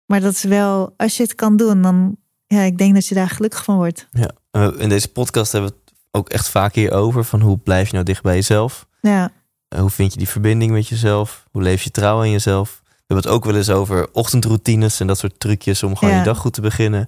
[0.07, 2.17] Maar dat is wel, als je het kan doen, dan,
[2.49, 4.07] ja, ik denk dat je daar gelukkig van wordt.
[4.11, 4.31] Ja.
[4.51, 7.25] Eh, in deze podcast hebben we het ook echt vaak hierover.
[7.25, 8.87] Van hoe blijf je nou dicht bij jezelf?
[9.01, 9.31] Ja,
[9.69, 11.47] Eh, hoe vind je die verbinding met jezelf?
[11.51, 12.81] Hoe leef je trouw aan jezelf?
[12.85, 16.21] We hebben het ook wel eens over ochtendroutines en dat soort trucjes om gewoon Ja.
[16.21, 17.07] je dag goed te beginnen.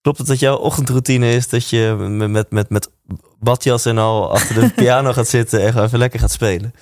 [0.00, 2.90] Klopt het dat jouw ochtendroutine is dat je met, met, met, met
[3.38, 6.74] badjas en al achter de piano gaat zitten en gewoon even lekker gaat spelen?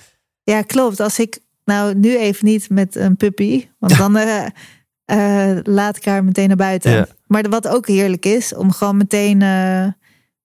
[0.43, 0.99] ja, klopt.
[0.99, 6.23] Als ik, nou nu even niet met een puppy, want dan eh, laat ik haar
[6.23, 6.91] meteen naar buiten.
[6.91, 7.07] Ja.
[7.31, 9.85] Maar wat ook heerlijk is, om gewoon meteen eh,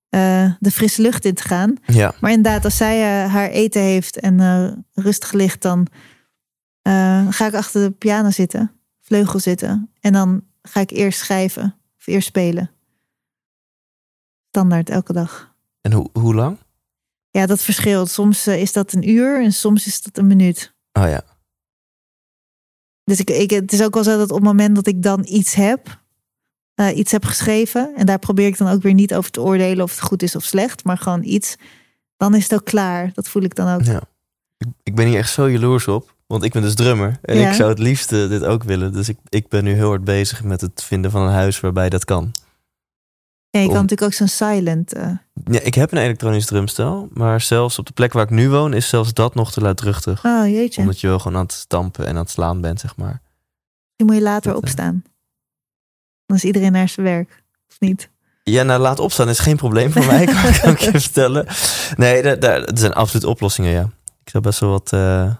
[0.08, 1.76] eh, de frisse lucht in te gaan.
[1.86, 5.86] Ja, Maar inderdaad, als zij eh, haar eten heeft en rustig ligt, dan
[7.30, 9.90] ga ik achter de piano zitten, vleugel zitten.
[10.00, 12.70] En dan ga ik eerst schrijven of eerst spelen.
[14.48, 15.54] Standaard elke dag.
[15.80, 16.58] en hoe, hoe lang?
[17.30, 18.10] Ja, dat verschilt.
[18.10, 20.74] Soms is dat een uur en soms is dat een minuut.
[20.92, 21.22] Oh ja,
[23.04, 25.24] Dus ik, ik, het is ook wel zo dat op het moment dat ik dan
[25.28, 26.04] iets heb,
[26.76, 29.84] eh, iets heb geschreven, en daar probeer ik dan ook weer niet over te oordelen
[29.84, 31.56] of het goed is of slecht, maar gewoon iets,
[32.16, 33.10] dan is het ook klaar.
[33.14, 33.82] Dat voel ik dan ook.
[33.82, 34.00] ja.
[34.58, 36.14] Ik, ik ben hier echt zo jaloers op.
[36.26, 37.18] Want ik ben dus drummer.
[37.22, 37.48] En Ja.
[37.48, 38.92] ik zou het liefst eh, dit ook willen.
[38.92, 41.88] Dus ik, ik ben nu heel hard bezig met het vinden van een huis waarbij
[41.88, 42.32] dat kan.
[43.50, 44.92] Ja, je kan Om- natuurlijk ook zo'n silent.
[44.92, 45.10] eh,
[45.44, 47.08] Ja, ik heb een elektronisch drumstel.
[47.12, 50.24] Maar zelfs op de plek waar ik nu woon is zelfs dat nog te luidruchtig.
[50.24, 52.96] oh jeetje, Omdat je wel gewoon aan het stampen en aan het slaan bent, zeg
[52.96, 53.20] maar.
[53.96, 55.04] die moet je later Dat, opstaan.
[56.26, 58.08] Dan is iedereen naar zijn werk, of niet?
[58.42, 61.46] Ja, nou laat opstaan is geen probleem voor mij, kan, kan ik je vertellen.
[61.96, 63.90] Nee, er zijn absoluut oplossingen, ja.
[64.24, 65.34] Ik zou best wel wat eh,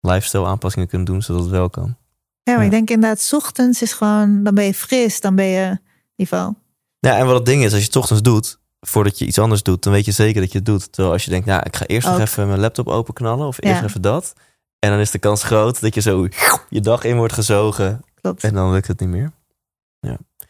[0.00, 1.96] lifestyle aanpassingen kunnen doen, zodat het wel kan.
[2.42, 2.64] Ja, maar Ja.
[2.64, 5.80] ik denk inderdaad, 's ochtends is gewoon, dan ben je fris, dan ben je in
[6.16, 6.54] ieder geval.
[6.98, 9.62] Ja, en wat het ding is, als je het ochtends doet, voordat je iets anders
[9.62, 10.92] doet, dan weet je zeker dat je het doet.
[10.92, 13.80] Terwijl als je denkt, nou, ik ga eerst nog even mijn laptop openknallen of eerst
[13.80, 13.86] Ja.
[13.86, 14.32] even dat.
[14.78, 16.28] En dan is de kans groot dat je zo
[16.68, 18.44] je dag in wordt gezogen Klopt.
[18.44, 19.30] en dan lukt het niet meer.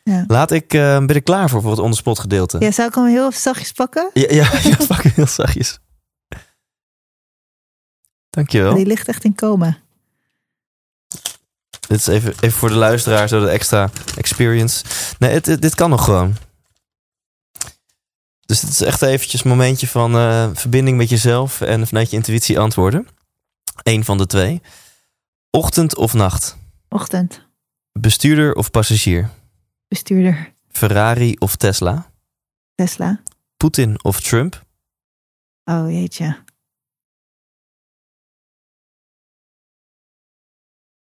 [0.06, 0.24] Ja.
[0.26, 2.58] Laat ik, eh ben ik klaar voor, voor het onderspot gedeelte?
[2.60, 4.10] Ja, zou ik hem heel zachtjes pakken?
[4.14, 5.78] Ja, ja, ja pak hem heel zachtjes.
[8.30, 8.74] Dankjewel.
[8.74, 9.78] Die ligt echt in coma.
[11.88, 14.84] Dit is even, even voor de luisteraar, zo de extra experience.
[15.18, 16.36] Nee, het, het- dit kan nog gewoon.
[18.40, 22.16] Dus het is echt eventjes een momentje van eh, verbinding met jezelf en vanuit je
[22.16, 23.08] intuïtie antwoorden.
[23.82, 24.62] Eén van de twee.
[25.50, 26.56] Ochtend of nacht?
[26.88, 27.40] Ochtend.
[27.92, 29.30] Bestuurder of passagier?
[29.88, 30.54] Bestuurder.
[30.68, 32.10] Ferrari of Tesla?
[32.74, 33.20] Tesla.
[33.56, 34.64] Poetin of Trump?
[35.64, 36.44] Oh jeetje.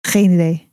[0.01, 0.71] Geen idee.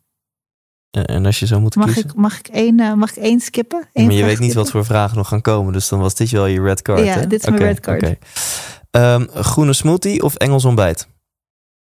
[0.89, 2.09] En als je zou moeten Mag kiezen?
[2.09, 3.89] ik, mag, ik één, eh, mag ik één skippen?
[3.93, 5.73] Eén maar je weet niet wat voor vragen nog gaan komen.
[5.73, 7.05] Dus dan was dit wel je red card.
[7.05, 7.27] Ja, hè?
[7.27, 8.17] dit is mijn red card.
[8.91, 11.07] Ehm, groene smoothie of Engels ontbijt?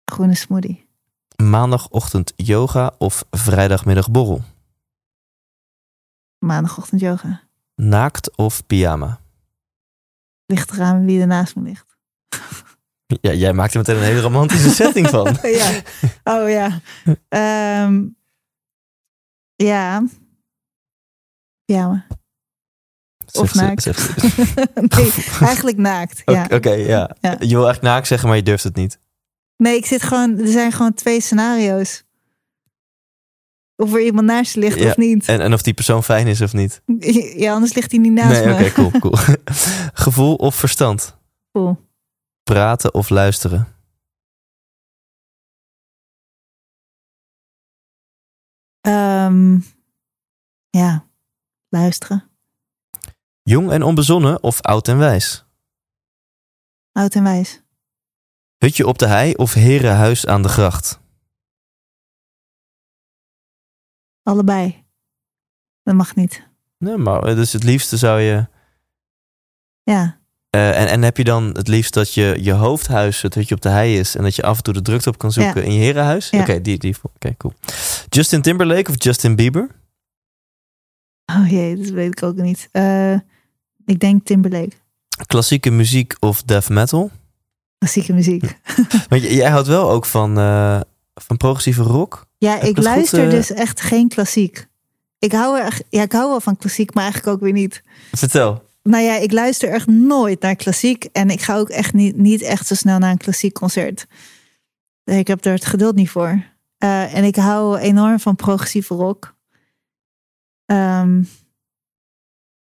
[0.06, 0.88] Groene smoothie.
[1.36, 4.42] Maandagochtend yoga of vrijdagmiddag borrel?
[6.40, 7.42] Maandagochtend yoga.
[7.76, 9.20] Naakt of pyjama?
[10.46, 11.88] Ligt eraan wie er naast me ligt.
[13.22, 15.38] Ja, jij maakt er meteen een hele romantische setting van.
[15.62, 15.82] ja.
[16.24, 16.80] Oh ja.
[17.28, 18.06] Ehm,
[19.56, 20.04] ja.
[21.66, 22.06] Pyjama.
[23.34, 23.82] Of ze- naakt.
[23.82, 23.92] ze.
[24.98, 25.12] nee,
[25.42, 26.22] eigenlijk naakt.
[26.26, 26.48] Oké, Ja.
[26.56, 27.16] oké, ja.
[27.22, 27.32] Ja.
[27.32, 29.00] Je wil eigenlijk naakt zeggen, maar je durft het niet.
[29.58, 30.38] Nee, ik zit gewoon.
[30.40, 32.04] Er zijn gewoon twee scenario's.
[33.80, 35.28] Of er iemand naast je ligt Ja, of niet.
[35.28, 36.82] En, en of die persoon fijn is of niet.
[37.44, 38.72] Ja, anders ligt hij niet naast nee, oké, me.
[38.90, 39.16] cool, cool.
[40.04, 41.18] Gevoel of verstand?
[41.52, 41.88] Cool.
[42.44, 43.68] Praten of luisteren?
[48.82, 49.60] Ehm,
[50.70, 51.06] ja,
[51.70, 52.30] luisteren.
[53.44, 55.46] Jong en onbezonnen of oud en wijs?
[56.92, 57.62] Oud en wijs.
[58.58, 61.00] Hutje op de hei of herenhuis aan de gracht?
[64.30, 64.84] Allebei.
[65.84, 66.48] Dat mag niet.
[66.78, 68.48] Nee, maar eh, dus het liefste zou je...
[69.84, 70.20] Ja,
[70.50, 73.62] eh, en, en heb je dan het liefst dat je, je hoofdhuis het hutje op
[73.62, 74.16] de hei is...
[74.16, 75.68] en dat je af en toe de drukte op kan zoeken Ja.
[75.68, 76.30] in je herenhuis?
[76.30, 76.40] Ja.
[76.42, 77.54] Oké, die, die, oké, cool.
[78.10, 79.68] Justin Timberlake of Justin Bieber?
[81.26, 82.70] Oh jee, dat weet ik ook niet.
[82.72, 83.14] Eh,
[83.86, 84.76] ik denk Timberlake.
[85.26, 87.12] Klassieke muziek of death metal?
[87.78, 88.60] Klassieke muziek.
[89.10, 90.36] Want jij houdt wel ook van,
[91.14, 92.28] van progressieve rock?
[92.40, 93.30] Ja, ik goed, luister eh?
[93.30, 94.68] dus echt geen klassiek.
[95.20, 97.84] Ik hou, er, ja, ik hou wel van klassiek, maar eigenlijk ook weer niet.
[98.12, 98.68] Vertel.
[98.84, 101.04] Nou ja, ik luister echt nooit naar klassiek.
[101.04, 104.08] En ik ga ook echt niet, niet echt zo snel naar een klassiek concert.
[105.04, 106.44] Ik heb er het geduld niet voor.
[106.78, 109.36] Eh, en ik hou enorm van progressieve rock.
[110.66, 111.24] Ehm,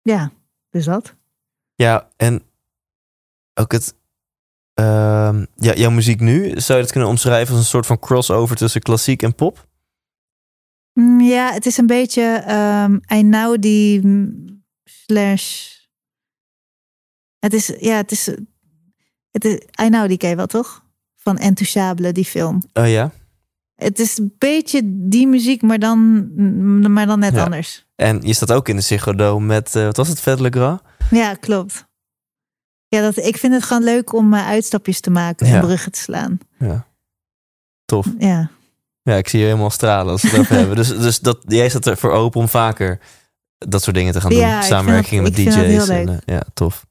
[0.02, 0.32] ja,
[0.70, 1.14] dus dat.
[1.74, 2.42] Ja, en
[3.54, 3.94] ook het...
[4.80, 8.56] ehm, ja, jouw muziek nu, zou je het kunnen omschrijven als een soort van crossover
[8.56, 9.68] tussen klassiek en pop?
[10.92, 14.46] Mm, Ja, het is een beetje ehm Einaudi mm,
[14.84, 15.68] slash...
[17.38, 18.26] Het is, ja, het is...
[19.30, 20.84] Het is Einaudi ken je wel, toch?
[21.16, 22.62] Van Entouchable, die film.
[22.72, 23.10] Oh ja?
[23.74, 25.98] Het is een beetje die muziek, maar dan,
[26.36, 27.44] mm, maar dan net Ja.
[27.44, 27.86] anders.
[27.96, 30.78] En je staat ook in de Ziggo met, eh, wat was het, Vet Le Gras?
[31.10, 31.88] Ja, klopt.
[32.90, 35.54] Ja, dat, ik vind het gewoon leuk om eh, uitstapjes te maken Ja.
[35.54, 36.38] en bruggen te slaan.
[36.58, 36.86] Ja.
[37.84, 38.06] Tof.
[38.18, 38.50] Ja,
[39.02, 40.76] Ja, ik zie je helemaal stralen als we het over hebben.
[40.76, 43.00] Dus, dus dat, jij staat ervoor open om vaker
[43.58, 44.38] dat soort dingen te gaan doen.
[44.38, 45.64] Ja, Samenwerkingen dat- met dat DJ's.
[45.66, 46.20] heel en, leuk.
[46.24, 46.86] eh, ja, tof.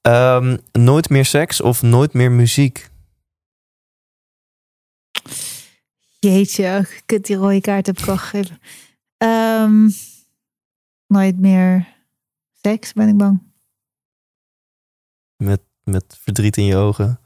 [0.00, 2.88] Ehm, nooit meer seks of nooit meer muziek?
[6.18, 8.58] jeetje, ik kut die rode kaart heb ik al gegeven.
[9.16, 9.88] Ehm,
[11.06, 11.88] nooit meer
[12.62, 13.45] seks, ben ik bang.
[15.36, 17.20] Met, met verdriet in je ogen.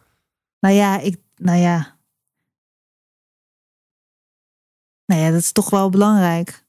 [0.61, 1.99] Nou ja, ik, nou ja.
[5.07, 6.65] Nou ja, dat is toch wel belangrijk.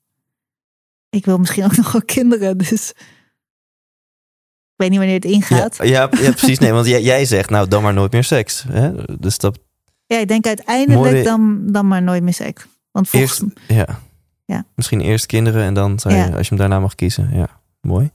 [1.10, 2.90] Ik wil misschien ook nog wel kinderen, dus.
[2.92, 5.78] Ik weet niet wanneer het ingaat.
[5.78, 6.60] Ja, ja, ja, precies.
[6.60, 8.64] Nee, want jij, jij zegt, nou, dan maar nooit meer seks.
[8.68, 9.18] Hè?
[9.20, 9.60] Dus dat
[10.06, 12.66] Ja, ik denk uiteindelijk Mooi- dan, dan maar nooit meer seks.
[12.92, 14.00] Want volgens eerst, ja.
[14.46, 14.66] Ja.
[14.76, 16.30] Misschien eerst kinderen en dan, zou je, Ja.
[16.30, 17.30] als je hem daarna mag kiezen.
[17.36, 18.12] Ja, mooi.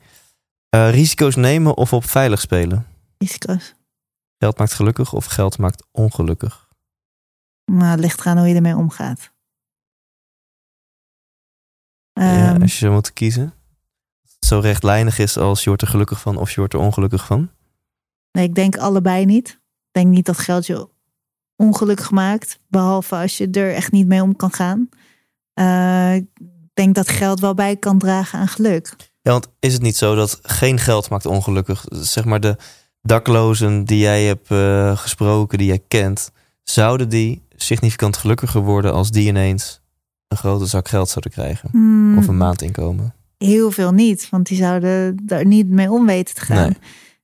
[0.69, 2.87] Eh, risico's nemen of op veilig spelen?
[3.19, 3.75] Risico's.
[4.39, 6.69] Geld maakt gelukkig of geld maakt ongelukkig?
[7.65, 9.33] Maar het ligt eraan hoe je ermee omgaat.
[12.13, 13.55] ja, Ehm, als je moeten kiezen.
[14.41, 17.51] Zo rechtlijnig is als je wordt er gelukkig van of je wordt er ongelukkig van.
[18.33, 19.49] nee, ik denk allebei niet.
[19.49, 20.89] Ik denk niet dat geld je
[21.57, 22.61] ongelukkig maakt.
[22.69, 24.89] Behalve als je er echt niet mee om kan gaan.
[25.53, 26.27] Eh, ik
[26.75, 28.95] denk dat geld wel bij kan dragen aan geluk.
[29.23, 31.85] Ja, want is het niet zo dat geen geld maakt ongelukkig?
[31.89, 32.57] Zeg maar de
[33.07, 36.31] daklozen die jij hebt eh, gesproken, die jij kent,
[36.63, 39.81] zouden die significant gelukkiger worden als die ineens
[40.29, 41.69] een grote zak geld zouden krijgen?
[41.73, 43.15] Hmm, Of een maandinkomen?
[43.39, 46.67] Heel veel niet, want die zouden daar niet mee om weten te gaan.
[46.67, 46.77] Nee.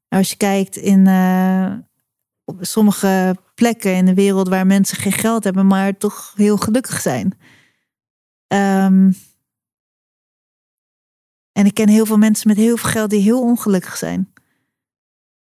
[0.08, 1.72] Als je kijkt in eh,
[2.44, 7.00] op sommige plekken in de wereld waar mensen geen geld hebben, maar toch heel gelukkig
[7.00, 7.38] zijn.
[8.46, 9.12] Ehm,
[11.52, 14.31] en ik ken heel veel mensen met heel veel geld die heel ongelukkig zijn.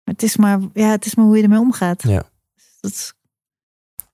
[0.08, 2.04] Maar het is maar, ja, het is maar hoe je ermee omgaat.
[2.04, 2.30] Ja.
[2.80, 3.14] Dat is-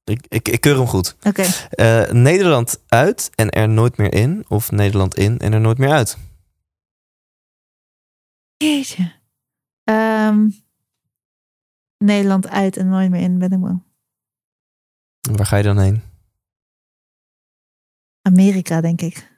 [0.03, 1.15] Ik, ik, ik keur hem goed.
[1.23, 1.41] Oké.
[1.69, 4.45] Eh, Nederland uit en er nooit meer in.
[4.47, 6.17] Of Nederland in en er nooit meer uit.
[8.57, 9.13] Jeetje.
[9.83, 10.49] Ehm,
[11.97, 13.83] Nederland uit en nooit meer in, ben ik bang.
[15.31, 16.01] Waar ga je dan heen?
[18.21, 19.32] Amerika, denk ik.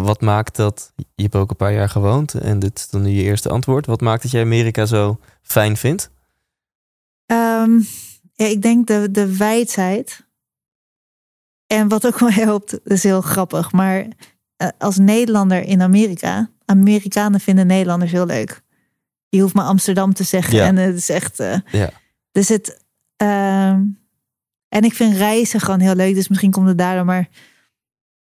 [0.00, 0.92] Wat maakt dat...
[1.14, 3.86] Je hebt ook een paar jaar gewoond en dit is dan nu je eerste antwoord.
[3.86, 6.10] Wat maakt dat jij Amerika zo fijn vindt?
[7.26, 7.80] Ehm,
[8.32, 10.26] ja, ik denk de, de wijdheid.
[11.66, 13.72] En wat ook wel helpt, is heel grappig.
[13.72, 14.06] Maar
[14.56, 18.62] eh, als Nederlander in Amerika, Amerikanen vinden Nederlanders heel leuk.
[19.28, 20.54] Je hoeft maar Amsterdam te zeggen.
[20.56, 20.66] Ja.
[20.66, 21.40] En het is echt.
[21.40, 21.90] eh, Ja.
[22.30, 22.84] Dus het.
[23.16, 23.82] ehm,
[24.68, 26.14] en ik vind reizen gewoon heel leuk.
[26.14, 27.04] Dus misschien komt het daardoor.
[27.04, 27.28] Maar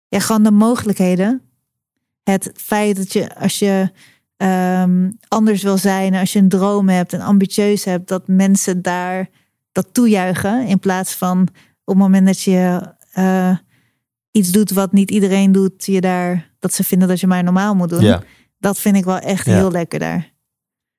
[0.08, 1.42] ja, gewoon de mogelijkheden.
[2.32, 3.92] Het feit dat je als je
[4.38, 9.30] ehm, anders wil zijn, als je een droom hebt en ambitieus hebt, dat mensen daar
[9.72, 10.68] dat toejuichen.
[10.68, 13.58] In plaats van op het moment dat je eh,
[14.32, 17.76] iets doet wat niet iedereen doet, je daar dat ze vinden dat je maar normaal
[17.76, 18.02] moet doen.
[18.04, 18.22] Ja.
[18.60, 19.54] Dat vind ik wel echt Ja.
[19.54, 20.32] heel lekker daar.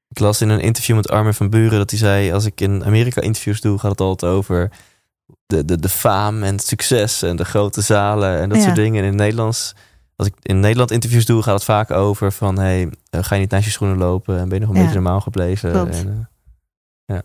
[0.08, 2.84] Ik las in een interview met Armin van Buren dat hij zei: Als ik in
[2.84, 4.70] Amerika interviews doe, gaat het altijd over
[5.46, 8.64] de, de, de faam en het succes en de grote zalen en dat Ja.
[8.64, 8.98] soort dingen.
[8.98, 9.74] En in het Nederlands,
[10.20, 13.40] als ik in Nederland interviews doe, gaat het vaak over van: hey, eh, ga je
[13.40, 14.82] niet naast je schoenen lopen en ben je nog een Ja.
[14.82, 15.72] beetje normaal gebleven?
[15.72, 16.28] En,
[17.06, 17.22] eh, ja.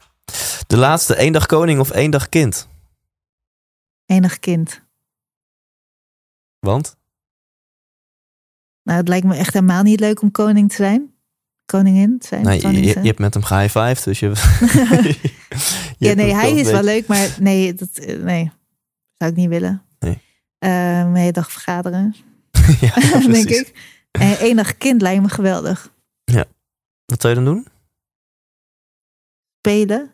[0.67, 2.67] De laatste, één dag koning of één dag kind?
[4.05, 4.81] Enig kind.
[6.59, 6.95] Want?
[8.83, 11.13] Nou, het lijkt me echt helemaal niet leuk om koning te zijn.
[11.65, 12.43] Koningin te zijn.
[12.43, 14.27] Nee, je, hebt met hem gehighfived, dus je.
[15.97, 18.51] je ja, nee, hij is wel leuk, maar nee, dat, eh, nee,
[19.13, 19.81] zou ik niet willen.
[19.99, 20.19] Nee.
[21.13, 22.15] Hele dag vergaderen,
[22.81, 23.73] ja, denk ik.
[24.11, 25.93] En enig kind lijkt me geweldig.
[27.05, 27.67] Wat zou je dan doen?
[29.59, 30.11] Spelen,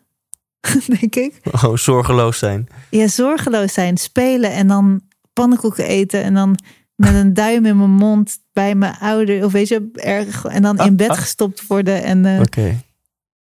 [1.00, 1.40] denk ik.
[1.52, 2.68] Oh, zorgeloos zijn.
[2.90, 5.00] Ja, zorgeloos zijn, spelen en dan
[5.32, 6.58] pannenkoeken eten en dan
[6.94, 10.78] met een duim in mijn mond bij mijn ouder, of weet je, erg, en dan
[10.78, 11.22] in bed Ah, ah.
[11.22, 12.80] gestopt worden en eh, Oké,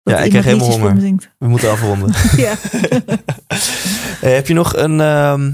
[0.03, 1.17] Ja, ik krijg helemaal honger.
[1.39, 2.13] we moeten afronden.
[2.37, 2.55] Ja.
[4.21, 5.53] Eh, heb je nog een, ehm,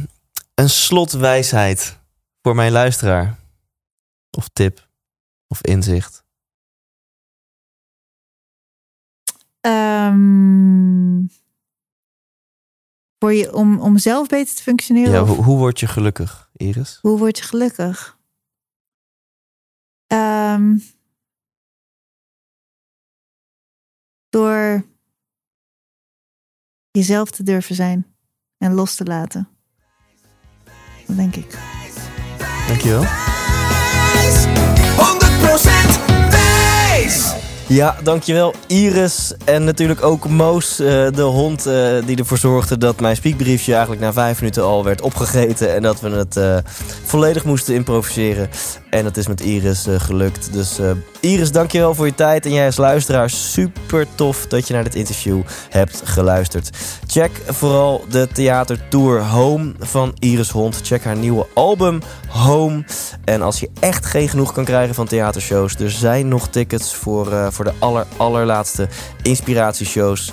[0.54, 1.98] een slotwijsheid
[2.44, 3.38] voor mijn luisteraar?
[4.30, 4.88] Of tip?
[5.46, 6.24] Of inzicht?
[9.60, 11.26] Ehm,
[13.18, 15.12] voor je, om, om zelf beter te functioneren?
[15.12, 16.98] Ja, hoe, hoe word je gelukkig, Iris?
[17.02, 18.18] Hoe word je gelukkig?
[20.06, 20.78] Ehm,
[24.28, 24.86] door
[26.90, 28.16] jezelf te durven zijn
[28.58, 29.48] en los te laten.
[31.06, 31.82] Dat denk ik.
[32.68, 33.02] Dankjewel.
[33.02, 33.06] 100%
[36.30, 37.34] wijs!
[37.66, 39.34] Ja, dankjewel Iris.
[39.44, 44.02] En natuurlijk ook Moos, eh, de hond eh, die ervoor zorgde dat mijn speakbriefje eigenlijk
[44.02, 45.74] na vijf minuten al werd opgegeten.
[45.74, 46.56] En dat we het eh,
[47.04, 48.48] volledig moesten improviseren.
[48.94, 50.52] En dat is met Iris eh, gelukt.
[50.52, 50.90] Dus eh,
[51.20, 52.44] Iris, dankjewel voor je tijd.
[52.44, 55.40] En jij als luisteraar, super tof dat je naar dit interview
[55.70, 56.70] hebt geluisterd.
[57.06, 60.80] Check vooral de theatertour Home van Iris Hond.
[60.82, 62.84] Check haar nieuwe album Home.
[63.24, 67.32] En als je echt geen genoeg kan krijgen van theatershows, er zijn nog tickets voor,
[67.32, 68.88] eh, voor de aller, allerlaatste
[69.22, 70.32] inspiratieshows.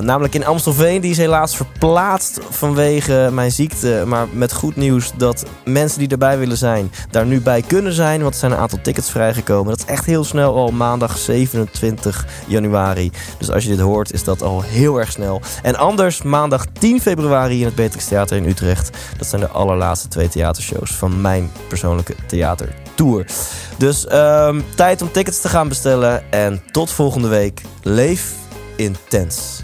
[0.00, 4.04] Namelijk in Amstelveen, die is helaas verplaatst vanwege mijn ziekte.
[4.06, 8.20] Maar met goed nieuws dat mensen die erbij willen zijn, daar nu bij kunnen zijn.
[8.20, 9.70] Want er zijn een aantal tickets vrijgekomen.
[9.70, 13.10] Dat is echt heel snel al maandag 27 januari.
[13.38, 15.40] Dus als je dit hoort, is dat al heel erg snel.
[15.62, 18.98] En anders maandag 10 februari in het Beatrix Theater in Utrecht.
[19.18, 23.26] Dat zijn de allerlaatste twee theatershows van mijn persoonlijke theatertour.
[23.76, 26.32] Dus ehm, tijd om tickets te gaan bestellen.
[26.32, 27.62] En tot volgende week.
[27.82, 28.32] Leef
[28.76, 29.62] intens.